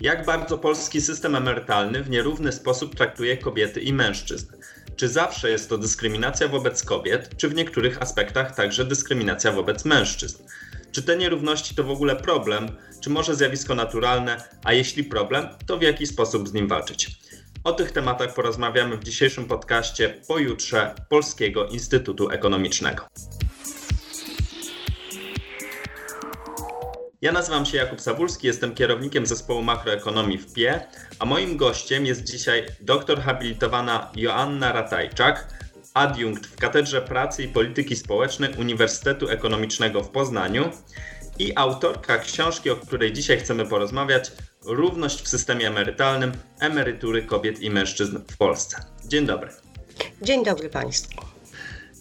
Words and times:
Jak 0.00 0.26
bardzo 0.26 0.58
polski 0.58 1.00
system 1.00 1.36
emerytalny 1.36 2.02
w 2.02 2.10
nierówny 2.10 2.52
sposób 2.52 2.94
traktuje 2.94 3.36
kobiety 3.36 3.80
i 3.80 3.92
mężczyzn? 3.92 4.46
Czy 4.96 5.08
zawsze 5.08 5.50
jest 5.50 5.68
to 5.68 5.78
dyskryminacja 5.78 6.48
wobec 6.48 6.84
kobiet, 6.84 7.30
czy 7.36 7.48
w 7.48 7.54
niektórych 7.54 8.02
aspektach 8.02 8.54
także 8.54 8.84
dyskryminacja 8.84 9.52
wobec 9.52 9.84
mężczyzn? 9.84 10.42
Czy 10.92 11.02
te 11.02 11.16
nierówności 11.16 11.74
to 11.74 11.84
w 11.84 11.90
ogóle 11.90 12.16
problem, 12.16 12.68
czy 13.00 13.10
może 13.10 13.36
zjawisko 13.36 13.74
naturalne, 13.74 14.42
a 14.64 14.72
jeśli 14.72 15.04
problem, 15.04 15.48
to 15.66 15.78
w 15.78 15.82
jaki 15.82 16.06
sposób 16.06 16.48
z 16.48 16.52
nim 16.52 16.68
walczyć? 16.68 17.10
O 17.64 17.72
tych 17.72 17.92
tematach 17.92 18.34
porozmawiamy 18.34 18.96
w 18.96 19.04
dzisiejszym 19.04 19.44
podcaście 19.44 20.14
pojutrze 20.28 20.94
Polskiego 21.08 21.66
Instytutu 21.66 22.30
Ekonomicznego. 22.30 23.06
Ja 27.22 27.32
nazywam 27.32 27.66
się 27.66 27.76
Jakub 27.76 28.00
Sabulski, 28.00 28.46
jestem 28.46 28.74
kierownikiem 28.74 29.26
zespołu 29.26 29.62
makroekonomii 29.62 30.38
w 30.38 30.52
PIE, 30.52 30.80
a 31.18 31.24
moim 31.24 31.56
gościem 31.56 32.06
jest 32.06 32.24
dzisiaj 32.24 32.66
doktor 32.80 33.20
habilitowana 33.20 34.12
Joanna 34.16 34.72
Ratajczak, 34.72 35.54
adiunkt 35.94 36.46
w 36.46 36.56
Katedrze 36.56 37.02
Pracy 37.02 37.42
i 37.42 37.48
Polityki 37.48 37.96
Społecznej 37.96 38.54
Uniwersytetu 38.58 39.28
Ekonomicznego 39.28 40.02
w 40.02 40.10
Poznaniu 40.10 40.70
i 41.38 41.52
autorka 41.56 42.18
książki, 42.18 42.70
o 42.70 42.76
której 42.76 43.12
dzisiaj 43.12 43.38
chcemy 43.38 43.66
porozmawiać, 43.66 44.32
Równość 44.64 45.22
w 45.22 45.28
systemie 45.28 45.68
emerytalnym, 45.68 46.32
emerytury 46.60 47.22
kobiet 47.22 47.60
i 47.60 47.70
mężczyzn 47.70 48.18
w 48.30 48.36
Polsce. 48.36 48.84
Dzień 49.04 49.26
dobry. 49.26 49.50
Dzień 50.22 50.44
dobry 50.44 50.68
Państwu. 50.68 51.37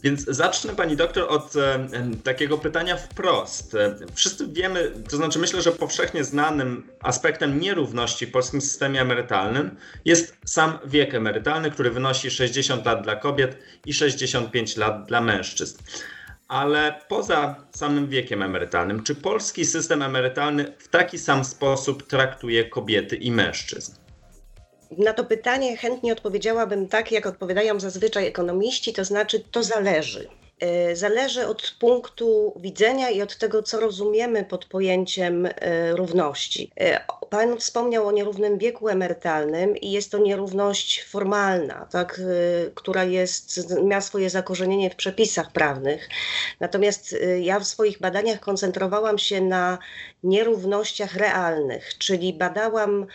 Więc 0.03 0.25
zacznę 0.25 0.75
pani 0.75 0.95
doktor 0.95 1.25
od 1.29 1.55
e, 1.55 1.87
takiego 2.23 2.57
pytania 2.57 2.97
wprost. 2.97 3.75
E, 3.75 3.95
wszyscy 4.13 4.47
wiemy, 4.47 4.91
to 5.09 5.17
znaczy 5.17 5.39
myślę, 5.39 5.61
że 5.61 5.71
powszechnie 5.71 6.23
znanym 6.23 6.87
aspektem 6.99 7.59
nierówności 7.59 8.25
w 8.25 8.31
polskim 8.31 8.61
systemie 8.61 9.01
emerytalnym 9.01 9.75
jest 10.05 10.37
sam 10.45 10.79
wiek 10.85 11.15
emerytalny, 11.15 11.71
który 11.71 11.91
wynosi 11.91 12.31
60 12.31 12.85
lat 12.85 13.03
dla 13.03 13.15
kobiet 13.15 13.57
i 13.85 13.93
65 13.93 14.77
lat 14.77 15.05
dla 15.05 15.21
mężczyzn. 15.21 15.77
Ale 16.47 17.01
poza 17.07 17.55
samym 17.71 18.07
wiekiem 18.07 18.43
emerytalnym, 18.43 19.03
czy 19.03 19.15
polski 19.15 19.65
system 19.65 20.01
emerytalny 20.01 20.73
w 20.77 20.87
taki 20.87 21.19
sam 21.19 21.45
sposób 21.45 22.07
traktuje 22.07 22.69
kobiety 22.69 23.15
i 23.15 23.31
mężczyzn? 23.31 24.06
Na 24.97 25.13
to 25.13 25.23
pytanie 25.23 25.77
chętnie 25.77 26.13
odpowiedziałabym 26.13 26.87
tak, 26.87 27.11
jak 27.11 27.25
odpowiadają 27.25 27.79
zazwyczaj 27.79 28.27
ekonomiści, 28.27 28.93
to 28.93 29.05
znaczy 29.05 29.39
to 29.51 29.63
zależy. 29.63 30.27
E, 30.59 30.95
zależy 30.95 31.47
od 31.47 31.75
punktu 31.79 32.53
widzenia 32.59 33.09
i 33.09 33.21
od 33.21 33.37
tego, 33.37 33.63
co 33.63 33.79
rozumiemy 33.79 34.45
pod 34.45 34.65
pojęciem 34.65 35.45
e, 35.45 35.51
równości. 35.95 36.71
E, 36.79 37.05
pan 37.29 37.57
wspomniał 37.57 38.07
o 38.07 38.11
nierównym 38.11 38.57
wieku 38.57 38.89
emerytalnym 38.89 39.77
i 39.77 39.91
jest 39.91 40.11
to 40.11 40.17
nierówność 40.17 41.03
formalna, 41.03 41.87
tak, 41.91 42.21
która 42.75 43.03
jest, 43.03 43.73
ma 43.83 44.01
swoje 44.01 44.29
zakorzenienie 44.29 44.89
w 44.89 44.95
przepisach 44.95 45.51
prawnych. 45.51 46.09
Natomiast 46.59 47.15
ja 47.41 47.59
w 47.59 47.67
swoich 47.67 47.99
badaniach 47.99 48.39
koncentrowałam 48.39 49.17
się 49.17 49.41
na 49.41 49.77
nierównościach 50.23 51.15
realnych, 51.15 51.97
czyli 51.97 52.33
badałam 52.33 53.05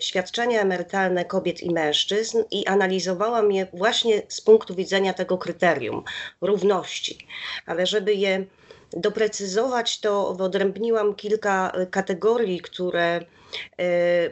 świadczenia 0.00 0.60
emerytalne 0.60 1.24
kobiet 1.24 1.62
i 1.62 1.70
mężczyzn 1.70 2.42
i 2.50 2.66
analizowałam 2.66 3.52
je 3.52 3.66
właśnie 3.72 4.22
z 4.28 4.40
punktu 4.40 4.74
widzenia 4.74 5.12
tego 5.12 5.38
kryterium 5.38 6.04
równości. 6.52 7.26
Ale 7.66 7.86
żeby 7.86 8.14
je 8.14 8.44
doprecyzować, 8.92 10.00
to 10.00 10.34
wyodrębniłam 10.34 11.14
kilka 11.14 11.72
kategorii, 11.90 12.60
które 12.60 13.20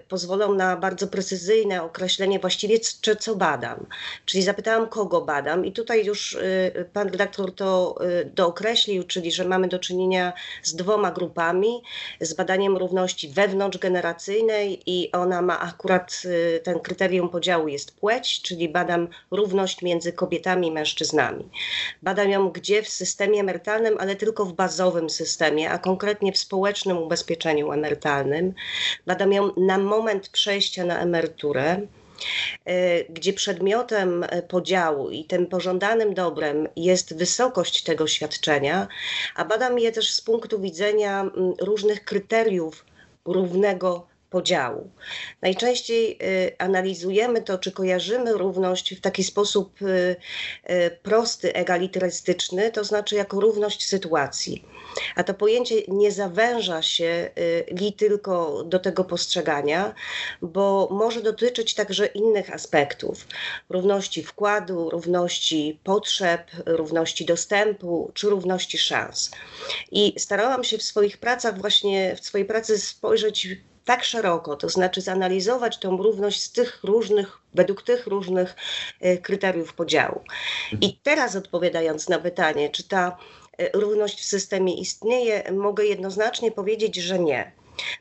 pozwolą 0.08 0.54
na 0.54 0.76
bardzo 0.76 1.06
precyzyjne 1.06 1.82
określenie 1.82 2.38
właściwie, 2.38 2.78
czy, 3.00 3.16
co 3.16 3.36
badam. 3.36 3.86
Czyli 4.24 4.42
zapytałam, 4.42 4.88
kogo 4.88 5.20
badam, 5.20 5.64
i 5.66 5.72
tutaj 5.72 6.04
już 6.04 6.32
y, 6.32 6.88
pan 6.92 7.08
redaktor 7.08 7.54
to 7.54 7.94
y, 8.20 8.24
dookreślił, 8.24 9.04
czyli 9.04 9.32
że 9.32 9.44
mamy 9.44 9.68
do 9.68 9.78
czynienia 9.78 10.32
z 10.62 10.74
dwoma 10.74 11.10
grupami, 11.10 11.82
z 12.20 12.34
badaniem 12.34 12.76
równości 12.76 13.28
wewnątrzgeneracyjnej, 13.28 14.82
i 14.86 15.12
ona 15.12 15.42
ma 15.42 15.60
akurat 15.60 16.22
ten 16.62 16.80
kryterium 16.80 17.28
podziału 17.28 17.68
jest 17.68 18.00
płeć, 18.00 18.42
czyli 18.42 18.68
badam 18.68 19.08
równość 19.30 19.82
między 19.82 20.12
kobietami 20.12 20.68
i 20.68 20.72
mężczyznami. 20.72 21.48
Badam 22.02 22.30
ją 22.30 22.50
gdzie 22.50 22.82
w 22.82 22.88
systemie 22.88 23.40
emerytalnym, 23.40 23.96
ale 23.98 24.16
tylko 24.16 24.44
w 24.44 24.52
bazowym 24.52 25.10
systemie, 25.10 25.70
a 25.70 25.78
konkretnie 25.78 26.32
w 26.32 26.38
społecznym 26.38 26.98
ubezpieczeniu 26.98 27.72
emerytalnym 27.72 28.54
badam 29.10 29.32
ją 29.32 29.50
na 29.56 29.78
moment 29.78 30.28
przejścia 30.28 30.84
na 30.84 31.00
emeryturę, 31.00 31.80
e, 32.64 33.04
gdzie 33.04 33.32
przedmiotem 33.32 34.26
podziału 34.48 35.10
i 35.10 35.24
tym 35.24 35.46
pożądanym 35.46 36.14
dobrem 36.14 36.68
jest 36.76 37.18
wysokość 37.18 37.82
tego 37.82 38.06
świadczenia, 38.06 38.88
a 39.34 39.44
badam 39.44 39.78
je 39.78 39.92
też 39.92 40.12
z 40.14 40.20
punktu 40.20 40.60
widzenia 40.60 41.30
różnych 41.60 42.04
kryteriów 42.04 42.84
równego 43.24 44.09
podziału. 44.30 44.90
Najczęściej 45.42 46.18
y, 46.22 46.56
analizujemy 46.58 47.42
to, 47.42 47.58
czy 47.58 47.72
kojarzymy 47.72 48.32
równość 48.32 48.94
w 48.94 49.00
taki 49.00 49.24
sposób 49.24 49.82
y, 49.82 50.16
y, 50.70 50.98
prosty, 51.02 51.54
egalitarystyczny, 51.54 52.70
to 52.70 52.84
znaczy 52.84 53.14
jako 53.16 53.40
równość 53.40 53.88
sytuacji. 53.88 54.64
A 55.16 55.24
to 55.24 55.34
pojęcie 55.34 55.74
nie 55.88 56.12
zawęża 56.12 56.82
się 56.82 57.30
li 57.70 57.92
tylko 57.92 58.64
do 58.64 58.78
tego 58.78 59.04
postrzegania, 59.04 59.94
bo 60.42 60.88
może 60.90 61.22
dotyczyć 61.22 61.74
także 61.74 62.06
innych 62.06 62.54
aspektów 62.54 63.26
równości 63.68 64.22
wkładu, 64.22 64.90
równości 64.90 65.80
potrzeb, 65.84 66.50
równości 66.66 67.24
dostępu 67.24 68.10
czy 68.14 68.30
równości 68.30 68.78
szans. 68.78 69.30
I 69.90 70.14
starałam 70.18 70.64
się 70.64 70.78
w 70.78 70.82
swoich 70.82 71.18
pracach, 71.18 71.58
właśnie 71.58 72.16
w 72.16 72.24
swojej 72.24 72.46
pracy 72.46 72.78
spojrzeć 72.78 73.48
tak 73.84 74.04
szeroko, 74.04 74.56
to 74.56 74.68
znaczy 74.68 75.00
zanalizować 75.00 75.78
tą 75.78 75.96
równość 75.96 76.42
z 76.42 76.52
tych 76.52 76.84
różnych, 76.84 77.38
według 77.54 77.82
tych 77.82 78.06
różnych 78.06 78.56
e, 79.00 79.18
kryteriów 79.18 79.74
podziału. 79.74 80.20
I 80.80 80.96
teraz 81.02 81.36
odpowiadając 81.36 82.08
na 82.08 82.18
pytanie, 82.18 82.70
czy 82.70 82.88
ta 82.88 83.16
e, 83.58 83.78
równość 83.78 84.20
w 84.20 84.24
systemie 84.24 84.74
istnieje, 84.80 85.52
mogę 85.52 85.84
jednoznacznie 85.84 86.52
powiedzieć, 86.52 86.96
że 86.96 87.18
nie. 87.18 87.52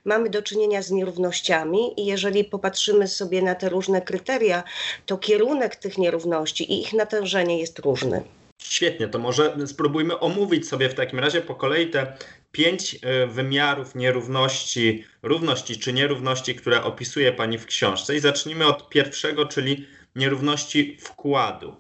Mamy 0.05 0.29
do 0.29 0.41
czynienia 0.41 0.81
z 0.81 0.91
nierównościami 0.91 2.01
i 2.01 2.05
jeżeli 2.05 2.43
popatrzymy 2.43 3.07
sobie 3.07 3.41
na 3.41 3.55
te 3.55 3.69
różne 3.69 4.01
kryteria, 4.01 4.63
to 5.05 5.17
kierunek 5.17 5.75
tych 5.75 5.97
nierówności 5.97 6.73
i 6.73 6.81
ich 6.81 6.93
natężenie 6.93 7.59
jest 7.59 7.79
różny. 7.79 8.23
Świetnie, 8.61 9.07
to 9.07 9.19
może 9.19 9.67
spróbujmy 9.67 10.19
omówić 10.19 10.67
sobie 10.67 10.89
w 10.89 10.93
takim 10.93 11.19
razie 11.19 11.41
po 11.41 11.55
kolei 11.55 11.87
te 11.87 12.13
pięć 12.51 12.99
e, 13.01 13.27
wymiarów 13.27 13.95
nierówności, 13.95 15.05
równości 15.23 15.79
czy 15.79 15.93
nierówności, 15.93 16.55
które 16.55 16.83
opisuje 16.83 17.33
Pani 17.33 17.57
w 17.57 17.65
książce. 17.65 18.15
I 18.15 18.19
zacznijmy 18.19 18.67
od 18.67 18.89
pierwszego, 18.89 19.45
czyli 19.45 19.87
nierówności 20.15 20.97
wkładu. 21.01 21.75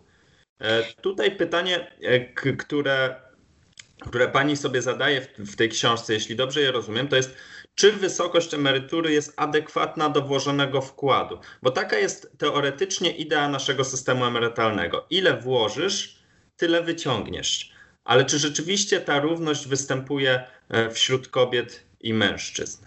E, 0.59 0.83
tutaj 1.01 1.35
pytanie, 1.35 1.91
e, 2.01 2.19
które, 2.55 3.15
które 4.01 4.27
Pani 4.27 4.57
sobie 4.57 4.81
zadaje 4.81 5.27
w, 5.37 5.55
tej 5.55 5.69
książce, 5.69 6.13
jeśli 6.13 6.35
dobrze 6.35 6.61
je 6.61 6.71
rozumiem, 6.71 7.07
to 7.07 7.15
jest, 7.15 7.35
czy 7.75 7.91
wysokość 7.91 8.53
emerytury 8.53 9.13
jest 9.13 9.33
adekwatna 9.37 10.09
do 10.09 10.21
włożonego 10.21 10.81
wkładu? 10.81 11.39
Bo 11.61 11.71
taka 11.71 11.97
jest 11.97 12.37
teoretycznie 12.37 13.11
idea 13.11 13.49
naszego 13.49 13.83
systemu 13.83 14.25
emerytalnego. 14.25 15.05
Ile 15.09 15.37
włożysz, 15.37 16.19
tyle 16.57 16.83
wyciągniesz. 16.83 17.78
Ale 18.09 18.25
czy 18.25 18.39
rzeczywiście 18.39 19.01
ta 19.01 19.19
równość 19.19 19.67
występuje 19.67 20.43
e, 20.69 20.89
wśród 20.89 21.27
kobiet 21.27 21.83
i 21.99 22.13
mężczyzn? 22.13 22.85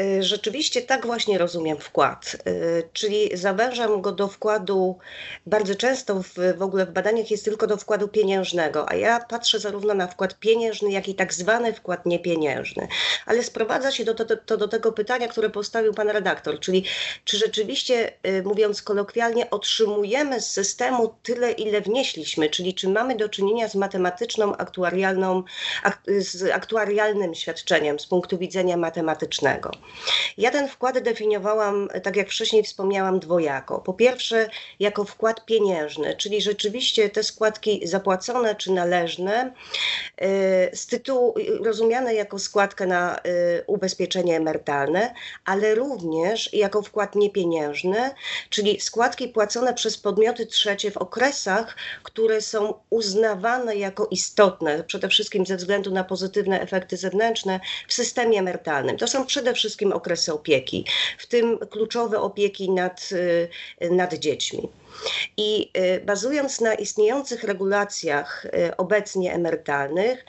Y, 0.00 0.22
rzeczywiście 0.22 0.82
tak 0.82 1.06
właśnie 1.06 1.38
rozumiem 1.38 1.78
wkład, 1.78 2.36
y, 2.46 2.88
czyli 2.92 3.36
zawężam 3.36 4.00
go 4.00 4.12
do 4.12 4.28
wkładu, 4.28 4.98
bardzo 5.46 5.74
często 5.74 6.22
w, 6.22 6.34
w 6.56 6.62
ogóle 6.62 6.86
w 6.86 6.90
badaniach 6.90 7.30
jest 7.30 7.44
tylko 7.44 7.66
do 7.66 7.76
wkładu 7.76 8.08
pieniężnego, 8.08 8.90
a 8.90 8.94
ja 8.94 9.20
patrzę 9.20 9.58
zarówno 9.58 9.94
na 9.94 10.06
wkład 10.06 10.38
pieniężny, 10.38 10.90
jak 10.90 11.08
i 11.08 11.14
tak 11.14 11.34
zwany 11.34 11.72
wkład 11.72 12.06
niepieniężny. 12.06 12.88
Ale 13.26 13.42
sprowadza 13.42 13.92
się 13.92 14.04
do, 14.04 14.14
to, 14.14 14.36
to 14.36 14.56
do 14.56 14.68
tego 14.68 14.92
pytania, 14.92 15.28
które 15.28 15.50
postawił 15.50 15.94
pan 15.94 16.08
redaktor, 16.08 16.60
czyli 16.60 16.84
czy 17.24 17.38
rzeczywiście, 17.38 18.12
y, 18.26 18.42
mówiąc 18.42 18.82
kolokwialnie, 18.82 19.50
otrzymujemy 19.50 20.40
z 20.40 20.50
systemu 20.50 21.14
tyle, 21.22 21.50
ile 21.50 21.80
wnieśliśmy, 21.80 22.50
czyli 22.50 22.74
czy 22.74 22.88
mamy 22.88 23.16
do 23.16 23.28
czynienia 23.28 23.68
z 23.68 23.74
matematyczną, 23.74 24.56
aktuarialną, 24.56 25.42
ak, 25.82 26.02
z 26.18 26.50
aktuarialnym 26.50 27.34
świadczeniem 27.34 27.98
z 27.98 28.06
punktu 28.06 28.38
widzenia 28.38 28.76
matematycznego. 28.76 29.81
Ja 30.38 30.50
ten 30.50 30.68
wkład 30.68 30.98
definiowałam, 30.98 31.88
tak 32.02 32.16
jak 32.16 32.28
wcześniej 32.30 32.62
wspomniałam, 32.62 33.20
dwojako. 33.20 33.78
Po 33.78 33.94
pierwsze, 33.94 34.48
jako 34.80 35.04
wkład 35.04 35.44
pieniężny, 35.46 36.16
czyli 36.16 36.42
rzeczywiście 36.42 37.10
te 37.10 37.22
składki 37.22 37.86
zapłacone 37.86 38.54
czy 38.54 38.72
należne 38.72 39.52
y, 40.22 40.70
z 40.72 40.86
tytułu 40.86 41.34
rozumiane 41.64 42.14
jako 42.14 42.38
składkę 42.38 42.86
na 42.86 43.18
y, 43.18 43.20
ubezpieczenie 43.66 44.36
emerytalne, 44.36 45.14
ale 45.44 45.74
również 45.74 46.52
jako 46.52 46.82
wkład 46.82 47.14
niepieniężny, 47.14 48.10
czyli 48.50 48.80
składki 48.80 49.28
płacone 49.28 49.74
przez 49.74 49.98
podmioty 49.98 50.46
trzecie 50.46 50.90
w 50.90 50.96
okresach, 50.96 51.76
które 52.02 52.40
są 52.40 52.74
uznawane 52.90 53.76
jako 53.76 54.06
istotne, 54.10 54.84
przede 54.84 55.08
wszystkim 55.08 55.46
ze 55.46 55.56
względu 55.56 55.90
na 55.90 56.04
pozytywne 56.04 56.60
efekty 56.60 56.96
zewnętrzne 56.96 57.60
w 57.88 57.94
systemie 57.94 58.38
emerytalnym. 58.38 58.96
To 58.96 59.08
są 59.08 59.26
przede 59.26 59.54
wszystkim 59.54 59.71
okresy 59.92 60.32
opieki, 60.32 60.84
w 61.18 61.26
tym 61.26 61.58
kluczowe 61.70 62.20
opieki 62.20 62.70
nad, 62.70 63.08
y, 63.12 63.90
nad 63.90 64.14
dziećmi. 64.14 64.68
I 65.36 65.70
y, 65.76 66.00
bazując 66.06 66.60
na 66.60 66.74
istniejących 66.74 67.44
regulacjach 67.44 68.44
y, 68.44 68.76
obecnie 68.76 69.34
emerytalnych, 69.34 70.24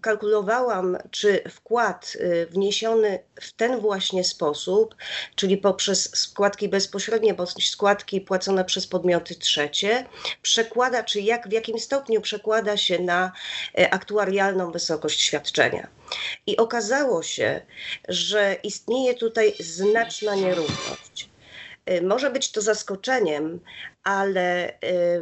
kalkulowałam, 0.00 0.98
czy 1.10 1.42
wkład 1.50 2.16
wniesiony 2.50 3.18
w 3.40 3.52
ten 3.52 3.80
właśnie 3.80 4.24
sposób, 4.24 4.94
czyli 5.34 5.56
poprzez 5.56 6.16
składki 6.16 6.68
bezpośrednie 6.68 7.34
bądź 7.34 7.70
składki 7.70 8.20
płacone 8.20 8.64
przez 8.64 8.86
podmioty 8.86 9.34
trzecie, 9.34 10.06
przekłada, 10.42 11.02
czy 11.02 11.20
jak 11.20 11.48
w 11.48 11.52
jakim 11.52 11.78
stopniu 11.78 12.20
przekłada 12.20 12.76
się 12.76 12.98
na 12.98 13.32
aktuarialną 13.90 14.72
wysokość 14.72 15.20
świadczenia. 15.20 15.88
I 16.46 16.56
okazało 16.56 17.22
się, 17.22 17.60
że 18.08 18.56
istnieje 18.62 19.14
tutaj 19.14 19.54
znaczna 19.60 20.34
nierówność. 20.34 21.28
Y, 21.90 22.02
może 22.02 22.30
być 22.30 22.52
to 22.52 22.60
zaskoczeniem, 22.60 23.60
ale 24.04 24.70
y, 24.70 24.72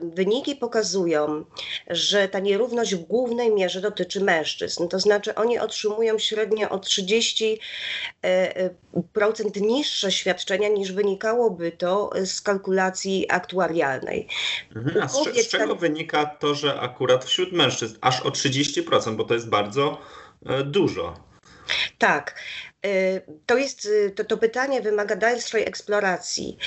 wyniki 0.02 0.56
pokazują, 0.56 1.44
że 1.90 2.28
ta 2.28 2.38
nierówność 2.38 2.94
w 2.94 3.04
głównej 3.04 3.54
mierze 3.54 3.80
dotyczy 3.80 4.20
mężczyzn. 4.20 4.88
To 4.88 4.98
znaczy, 4.98 5.34
oni 5.34 5.58
otrzymują 5.58 6.18
średnio 6.18 6.68
o 6.68 6.78
30% 6.78 7.56
y, 9.56 9.60
niższe 9.60 10.12
świadczenia 10.12 10.68
niż 10.68 10.92
wynikałoby 10.92 11.72
to 11.72 12.10
z 12.24 12.40
kalkulacji 12.40 13.26
aktuarialnej. 13.30 14.28
Mhm, 14.76 15.02
a 15.02 15.08
z, 15.08 15.46
z 15.46 15.48
czego 15.48 15.74
wynika 15.74 16.26
to, 16.26 16.54
że 16.54 16.80
akurat 16.80 17.24
wśród 17.24 17.52
mężczyzn 17.52 17.96
aż 18.00 18.20
o 18.20 18.28
30%, 18.28 19.16
bo 19.16 19.24
to 19.24 19.34
jest 19.34 19.48
bardzo 19.48 19.98
E, 20.44 20.64
dużo. 20.64 21.14
Tak. 21.98 22.40
To 23.46 23.58
jest 23.58 23.88
to, 24.14 24.24
to 24.24 24.36
pytanie 24.36 24.80
wymaga 24.80 25.16
dalszej 25.16 25.62
eksploracji. 25.62 26.58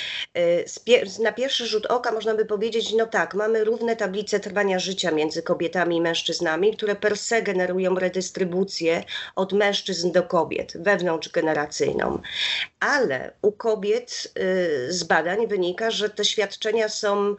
Na 1.19 1.31
pierwszy 1.31 1.67
rzut 1.67 1.85
oka 1.85 2.11
można 2.11 2.35
by 2.35 2.45
powiedzieć, 2.45 2.93
no 2.93 3.05
tak, 3.05 3.33
mamy 3.33 3.63
równe 3.63 3.95
tablice 3.95 4.39
trwania 4.39 4.79
życia 4.79 5.11
między 5.11 5.43
kobietami 5.43 5.97
i 5.97 6.01
mężczyznami, 6.01 6.77
które 6.77 6.95
per 6.95 7.17
se 7.17 7.41
generują 7.41 7.95
redystrybucję 7.95 9.03
od 9.35 9.53
mężczyzn 9.53 10.11
do 10.11 10.23
kobiet, 10.23 10.73
wewnątrzgeneracyjną. 10.75 12.21
Ale 12.79 13.31
u 13.41 13.51
kobiet 13.51 14.33
z 14.89 15.03
badań 15.03 15.47
wynika, 15.47 15.91
że 15.91 16.09
te 16.09 16.25
świadczenia 16.25 16.89
są 16.89 17.35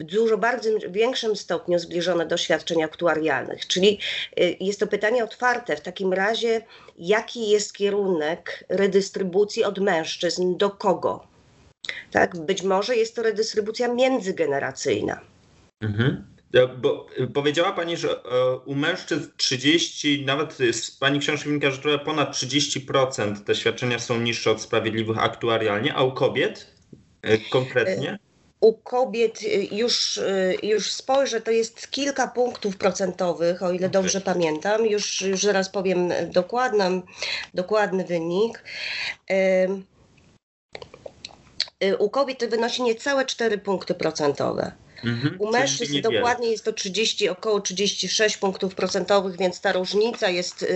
dużo 0.00 0.38
bardzo 0.38 0.70
większym 0.90 1.36
stopniu 1.36 1.78
zbliżone 1.78 2.26
do 2.26 2.36
świadczeń 2.36 2.82
aktuarialnych. 2.82 3.66
Czyli 3.66 3.98
y, 4.40 4.56
jest 4.60 4.80
to 4.80 4.86
pytanie 4.86 5.24
otwarte 5.24 5.76
w 5.76 5.80
takim 5.80 6.12
razie, 6.12 6.62
jaki 6.98 7.50
jest 7.50 7.72
kierunek 7.72 8.64
redystrybucji 8.68 9.64
od 9.64 9.78
mężczyzn 9.78 10.56
do 10.56 10.70
kogo? 10.70 11.26
Tak, 12.10 12.36
być 12.36 12.62
może 12.62 12.96
jest 12.96 13.16
to 13.16 13.22
redystrybucja 13.22 13.88
międzygeneracyjna. 13.88 15.20
Mhm. 15.80 16.34
Bo 16.78 17.06
y, 17.18 17.26
powiedziała 17.26 17.72
Pani, 17.72 17.96
że 17.96 18.10
e, 18.10 18.56
u 18.56 18.74
mężczyzn 18.74 19.30
30, 19.36 20.24
nawet 20.24 20.58
z 20.72 20.90
Pani 20.90 21.20
książki 21.20 21.48
wynika, 21.48 21.70
że 21.70 21.78
trochę 21.78 21.98
ponad 21.98 22.32
30% 22.32 23.44
te 23.44 23.54
świadczenia 23.54 23.98
są 23.98 24.20
niższe 24.20 24.50
od 24.50 24.60
sprawiedliwych 24.60 25.18
aktuarialnie, 25.18 25.94
a 25.94 26.02
u 26.02 26.12
kobiet 26.12 26.74
e, 27.22 27.38
konkretnie? 27.38 28.18
U 28.64 28.72
kobiet 28.72 29.42
y, 29.42 29.68
już, 29.72 30.16
y, 30.16 30.56
już 30.62 30.92
spojrzę, 30.92 31.40
to 31.40 31.50
jest 31.50 31.90
kilka 31.90 32.28
punktów 32.28 32.76
procentowych, 32.76 33.62
o 33.62 33.72
ile 33.72 33.88
dobrze 33.88 34.20
pamiętam. 34.20 34.86
Już, 34.86 35.22
już 35.22 35.42
zaraz 35.42 35.68
powiem 35.68 36.12
dokładny, 36.32 37.02
dokładny 37.54 38.04
wynik. 38.04 38.64
Y, 41.82 41.96
u 41.98 42.10
kobiet 42.10 42.38
to 42.38 42.48
wynosi 42.48 42.82
niecałe 42.82 43.24
4 43.24 43.58
punkty 43.58 43.94
procentowe. 43.94 44.72
Mhm, 45.04 45.36
U 45.38 45.50
mężczyzn 45.50 46.00
dokładnie 46.00 46.50
jest 46.50 46.64
to 46.64 46.72
30, 46.72 47.28
około 47.28 47.60
36 47.60 48.36
punktów 48.36 48.74
procentowych, 48.74 49.38
więc 49.38 49.60
ta 49.60 49.72
różnica 49.72 50.28
jest 50.28 50.66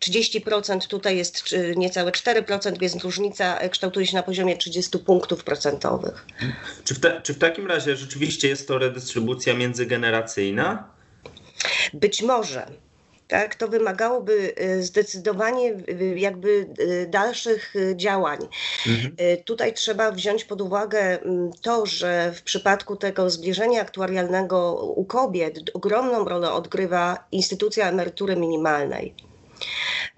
30%, 0.00 0.86
tutaj 0.86 1.16
jest 1.16 1.54
niecałe 1.76 2.10
4%, 2.10 2.78
więc 2.78 3.04
różnica 3.04 3.68
kształtuje 3.68 4.06
się 4.06 4.16
na 4.16 4.22
poziomie 4.22 4.56
30 4.56 4.98
punktów 4.98 5.44
procentowych. 5.44 6.26
Czy 6.84 6.94
w, 6.94 7.00
czy 7.22 7.34
w 7.34 7.38
takim 7.38 7.66
razie 7.66 7.96
rzeczywiście 7.96 8.48
jest 8.48 8.68
to 8.68 8.78
redystrybucja 8.78 9.54
międzygeneracyjna? 9.54 10.88
Być 11.94 12.22
może 12.22 12.66
tak, 13.32 13.54
to 13.54 13.68
wymagałoby 13.68 14.54
y, 14.60 14.82
zdecydowanie 14.82 15.76
jakby 16.16 16.68
y, 16.80 17.06
dalszych 17.10 17.76
y, 17.76 17.96
działań. 17.96 18.38
Mhm. 18.86 19.16
Tutaj 19.44 19.72
trzeba 19.74 20.10
wziąć 20.10 20.44
pod 20.44 20.60
uwagę 20.60 21.18
to, 21.62 21.86
że 21.86 22.32
w 22.34 22.42
przypadku 22.42 22.96
tego 22.96 23.30
zbliżenia 23.30 23.80
aktuarialnego 23.80 24.74
u 24.96 25.04
kobiet 25.04 25.60
ogromną 25.74 26.24
rolę 26.24 26.52
odgrywa 26.52 27.24
instytucja 27.32 27.88
emerytury 27.88 28.36
minimalnej. 28.36 29.14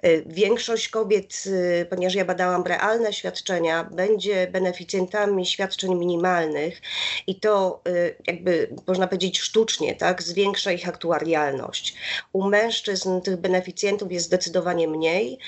Y, 0.07 0.25
większość 0.27 0.89
kobiet, 0.89 1.45
y, 1.47 1.87
ponieważ 1.91 2.15
ja 2.15 2.25
badałam 2.25 2.63
realne 2.63 3.13
świadczenia, 3.13 3.85
będzie 3.85 4.47
beneficjentami 4.47 5.47
świadczeń 5.47 5.95
minimalnych 5.95 6.83
i 7.27 7.41
to 7.41 7.83
y, 7.89 8.17
jakby 8.27 8.69
można 8.87 9.07
powiedzieć 9.07 9.41
sztucznie, 9.41 9.95
tak, 9.95 10.23
zwiększa 10.23 10.73
ich 10.73 10.89
aktuarialność. 10.89 11.95
U 12.33 12.49
mężczyzn 12.49 13.21
tych 13.21 13.37
beneficjentów 13.37 14.13
jest 14.13 14.27
zdecydowanie 14.27 14.89
mniej. 14.89 15.39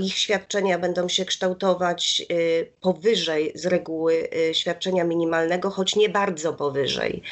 Ich 0.00 0.18
świadczenia 0.18 0.78
będą 0.78 1.08
się 1.08 1.24
kształtować 1.24 2.22
powyżej 2.80 3.52
z 3.54 3.66
reguły 3.66 4.28
świadczenia 4.52 5.04
minimalnego, 5.04 5.70
choć 5.70 5.96
nie 5.96 6.08
bardzo 6.08 6.52
powyżej. 6.52 7.22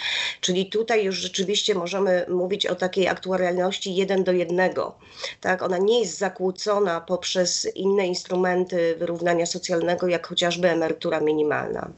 Czyli 0.41 0.67
tutaj 0.67 1.05
już 1.05 1.17
rzeczywiście 1.17 1.75
możemy 1.75 2.27
mówić 2.29 2.67
o 2.67 2.75
takiej 2.75 3.09
aktuarialności 3.09 3.95
jeden 3.95 4.25
do 4.25 4.33
jednego. 4.33 4.99
Tak, 5.41 5.63
ona 5.63 5.78
nie 5.79 6.01
jest 6.01 6.19
zakłócona 6.19 7.01
poprzez 7.01 7.69
inne 7.75 8.07
instrumenty 8.07 8.97
wyrównania 8.99 9.47
socjalnego, 9.47 10.09
jak 10.09 10.27
chociażby 10.27 10.71
emerytura 10.71 11.21
minimalna. 11.21 11.91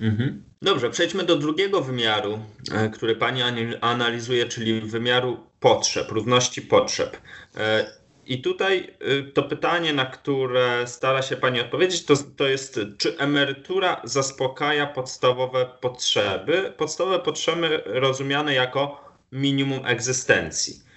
Mhm. 0.00 0.42
Dobrze, 0.62 0.90
przejdźmy 0.90 1.24
do 1.24 1.36
drugiego 1.36 1.80
wymiaru, 1.80 2.38
e, 2.72 2.88
który 2.88 3.16
Pani 3.16 3.42
analizuje, 3.80 4.46
czyli 4.46 4.80
wymiaru 4.80 5.36
potrzeb, 5.60 6.10
równości 6.10 6.62
potrzeb. 6.62 7.16
E, 7.56 7.92
I 8.26 8.42
tutaj 8.42 8.94
e, 9.00 9.22
to 9.22 9.42
pytanie, 9.42 9.92
na 9.92 10.06
które 10.06 10.86
stara 10.86 11.22
się 11.22 11.36
Pani 11.36 11.60
odpowiedzieć, 11.60 12.04
to, 12.04 12.14
to 12.36 12.48
jest, 12.48 12.80
czy 12.98 13.18
emerytura 13.18 14.00
zaspokaja 14.04 14.86
podstawowe 14.86 15.66
potrzeby, 15.80 16.72
podstawowe 16.76 17.18
potrzeby 17.18 17.82
rozumiane 17.86 18.54
jako 18.54 19.08
minimum 19.32 19.86
egzystencji. 19.86 20.87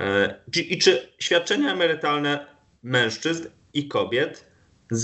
E, 0.00 0.34
I 0.56 0.78
czy 0.78 1.12
świadczenia 1.18 1.72
emerytalne 1.72 2.46
mężczyzn 2.82 3.48
i 3.74 3.88
kobiet 3.88 4.46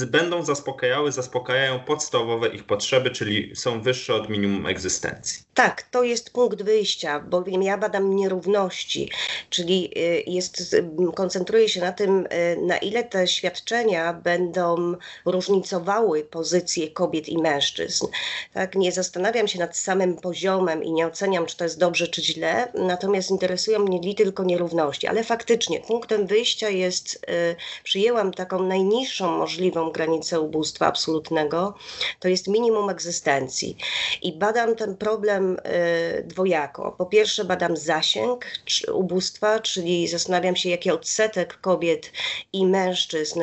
będą 0.06 0.44
zaspokajały, 0.44 1.12
zaspokajają 1.12 1.80
podstawowe 1.80 2.48
ich 2.48 2.64
potrzeby, 2.64 3.10
czyli 3.10 3.56
są 3.56 3.80
wyższe 3.80 4.14
od 4.14 4.28
minimum 4.28 4.66
egzystencji. 4.66 5.44
Tak, 5.54 5.82
to 5.82 6.02
jest 6.02 6.30
punkt 6.30 6.62
wyjścia, 6.62 7.20
bowiem 7.20 7.62
ja 7.62 7.78
badam 7.78 8.16
nierówności, 8.16 9.10
czyli 9.50 9.90
y, 9.98 10.22
jest, 10.26 10.76
koncentruję 11.14 11.68
się 11.68 11.80
na 11.80 11.92
tym, 11.92 12.26
y, 12.26 12.56
na 12.62 12.78
ile 12.78 13.04
te 13.04 13.28
świadczenia 13.28 14.12
będą 14.12 14.94
różnicowały 15.24 16.24
pozycje 16.24 16.90
kobiet 16.90 17.28
i 17.28 17.38
mężczyzn. 17.38 18.06
Tak, 18.54 18.74
nie 18.74 18.92
zastanawiam 18.92 19.48
się 19.48 19.58
nad 19.58 19.76
samym 19.76 20.16
poziomem 20.16 20.84
i 20.84 20.92
nie 20.92 21.06
oceniam, 21.06 21.46
czy 21.46 21.56
to 21.56 21.64
jest 21.64 21.78
dobrze, 21.78 22.08
czy 22.08 22.22
źle, 22.22 22.72
natomiast 22.74 23.30
interesują 23.30 23.78
mnie 23.78 24.00
nie 24.00 24.14
tylko 24.14 24.44
nierówności, 24.44 25.06
ale 25.06 25.24
faktycznie 25.24 25.80
punktem 25.80 26.26
wyjścia 26.26 26.68
jest, 26.68 27.14
y, 27.14 27.56
przyjęłam 27.84 28.32
taką 28.32 28.62
najniższą 28.62 29.38
możliwą 29.38 29.90
granicę 29.90 30.40
ubóstwa 30.40 30.86
absolutnego, 30.86 31.74
to 32.20 32.28
jest 32.28 32.48
minimum 32.48 32.90
egzystencji. 32.90 33.76
I 34.22 34.32
badam 34.32 34.76
ten 34.76 34.96
problem 34.96 35.41
y, 35.50 36.22
dwojako. 36.24 36.94
Po 36.98 37.06
pierwsze, 37.06 37.44
badam 37.44 37.76
zasięg 37.76 38.46
ubóstwa, 38.92 39.60
czyli 39.60 40.08
zastanawiam 40.08 40.56
się, 40.56 40.68
jaki 40.68 40.90
odsetek 40.90 41.60
kobiet 41.60 42.12
i 42.52 42.66
mężczyzn 42.66 43.40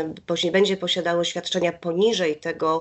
będzie 0.52 0.78
posiadało 0.78 1.24
świadczenia 1.24 1.72
poniżej 1.72 2.36
tego 2.36 2.80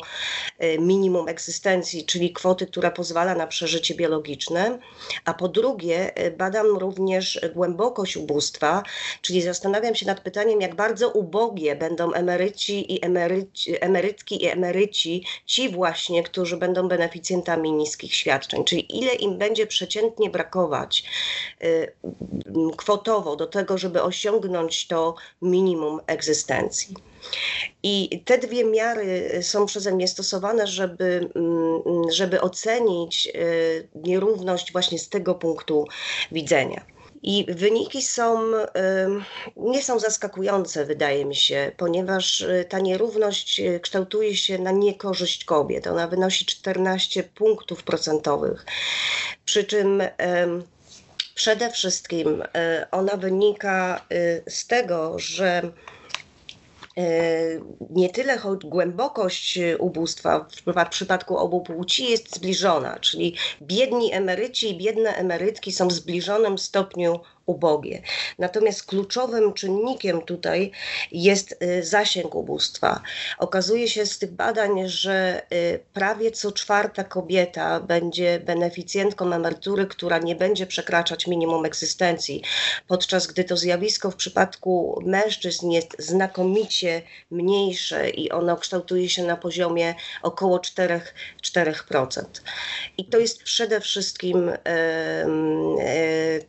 y, 0.62 0.78
minimum 0.78 1.28
egzystencji, 1.28 2.04
czyli 2.04 2.32
kwoty, 2.32 2.66
która 2.66 2.90
pozwala 2.90 3.34
na 3.34 3.46
przeżycie 3.46 3.94
biologiczne. 3.94 4.78
A 5.25 5.34
po 5.34 5.48
drugie, 5.48 6.26
y, 6.26 6.30
badam 6.30 6.66
również 6.66 7.40
głębokość 7.54 8.16
ubóstwa, 8.16 8.82
czyli 9.22 9.42
zastanawiam 9.42 9.94
się 9.94 10.06
nad 10.06 10.20
pytaniem, 10.20 10.60
jak 10.60 10.75
bardzo 10.75 11.08
ubogie 11.08 11.76
będą 11.76 12.12
emeryci 12.12 12.94
i 12.94 13.04
emeryci, 13.04 13.84
emerytki 13.84 14.44
i 14.44 14.46
emeryci, 14.46 15.25
ci 15.46 15.68
właśnie, 15.68 16.22
którzy 16.22 16.56
będą 16.56 16.88
beneficjentami 16.88 17.72
niskich 17.72 18.14
świadczeń, 18.14 18.64
czyli 18.64 18.98
ile 18.98 19.08
im 19.15 19.38
będzie 19.38 19.67
przeciętnie 19.67 20.31
brakować 20.31 21.05
y, 21.65 21.93
kwotowo 22.77 23.37
do 23.37 23.47
tego, 23.47 23.79
żeby 23.79 24.03
osiągnąć 24.03 24.87
to 24.87 25.15
minimum 25.43 26.00
egzystencji. 26.07 26.95
I 27.83 28.23
te 28.25 28.38
dwie 28.38 28.65
miary 28.65 29.31
są 29.43 29.67
przeze 29.67 29.93
mnie 29.93 30.09
stosowane, 30.09 30.67
żeby, 30.67 31.31
mm, 31.35 31.83
żeby 32.12 32.41
ocenić 32.41 33.27
y, 33.27 33.88
nierówność 33.95 34.73
właśnie 34.73 34.99
z 34.99 35.09
tego 35.09 35.35
punktu 35.35 35.85
widzenia. 36.33 36.98
I 37.22 37.46
wyniki 37.48 38.02
są, 38.02 38.52
nie 39.56 39.82
są 39.82 39.98
zaskakujące, 39.98 40.84
wydaje 40.84 41.25
mi 41.25 41.37
się, 41.37 41.72
ponieważ 41.76 42.40
y, 42.40 42.66
ta 42.68 42.78
nierówność 42.78 43.60
y, 43.60 43.80
kształtuje 43.80 44.37
się 44.37 44.58
na 44.58 44.70
niekorzyść 44.70 45.44
kobiet. 45.44 45.87
Ona 45.87 46.08
wynosi 46.08 46.46
14 46.46 47.22
punktów 47.22 47.82
procentowych. 47.82 48.66
Przy 49.44 49.64
czym 49.64 50.02
przede 51.34 51.70
wszystkim 51.70 52.42
y, 52.42 52.46
ona 52.90 53.16
wynika 53.16 54.04
z 54.46 54.66
tego, 54.66 55.18
że 55.18 55.62
E, 55.62 55.98
nie 57.90 58.09
tyle 58.09 58.38
choć 58.38 58.61
głębokość 58.64 59.59
ubóstwa 59.78 60.47
w 60.67 60.88
przypadku 60.90 61.37
obu 61.37 61.61
płci 61.61 62.11
jest 62.11 62.37
zbliżona, 62.37 62.99
czyli 63.00 63.37
biedni 63.62 64.12
emeryci 64.12 64.71
i 64.71 64.78
biedne 64.78 65.17
emerytki 65.17 65.73
są 65.73 65.88
w 65.88 65.93
zbliżonym 65.93 66.59
stopniu 66.59 67.21
ubogie. 67.49 68.02
Natomiast 68.38 68.87
kluczowym 68.87 69.52
czynnikiem 69.52 70.23
tutaj 70.23 70.71
jest 71.12 71.62
y, 71.62 71.85
zasięg 71.85 72.35
ubóstwa. 72.35 73.02
Okazuje 73.38 73.88
się 73.88 74.07
z 74.07 74.19
tych 74.19 74.33
badań, 74.33 74.88
że 74.88 75.43
y, 75.52 75.81
prawie 75.93 76.31
co 76.31 76.52
czwarta 76.52 77.05
kobieta 77.05 77.81
będzie 77.81 78.40
beneficjentką 78.40 79.33
emerytury, 79.33 79.87
która 79.87 80.19
nie 80.19 80.35
będzie 80.35 80.67
przekraczać 80.67 81.26
minimum 81.26 81.64
egzystencji, 81.64 82.43
podczas 82.87 83.26
gdy 83.26 83.45
to 83.45 83.57
zjawisko 83.57 84.11
w 84.11 84.17
przypadku 84.17 85.02
mężczyzn 85.07 85.71
jest 85.71 85.97
znakomicie 85.99 87.02
mniejsze 87.31 88.11
i 88.11 88.31
ono 88.31 88.57
kształtuje 88.57 89.09
się 89.09 89.23
na 89.23 89.37
poziomie 89.37 89.95
około 90.23 90.59
4%. 90.59 91.00
4%. 91.43 92.25
I 92.99 93.05
to 93.05 93.19
jest 93.19 93.43
przede 93.43 93.81
wszystkim 93.81 94.49
e, 94.49 95.26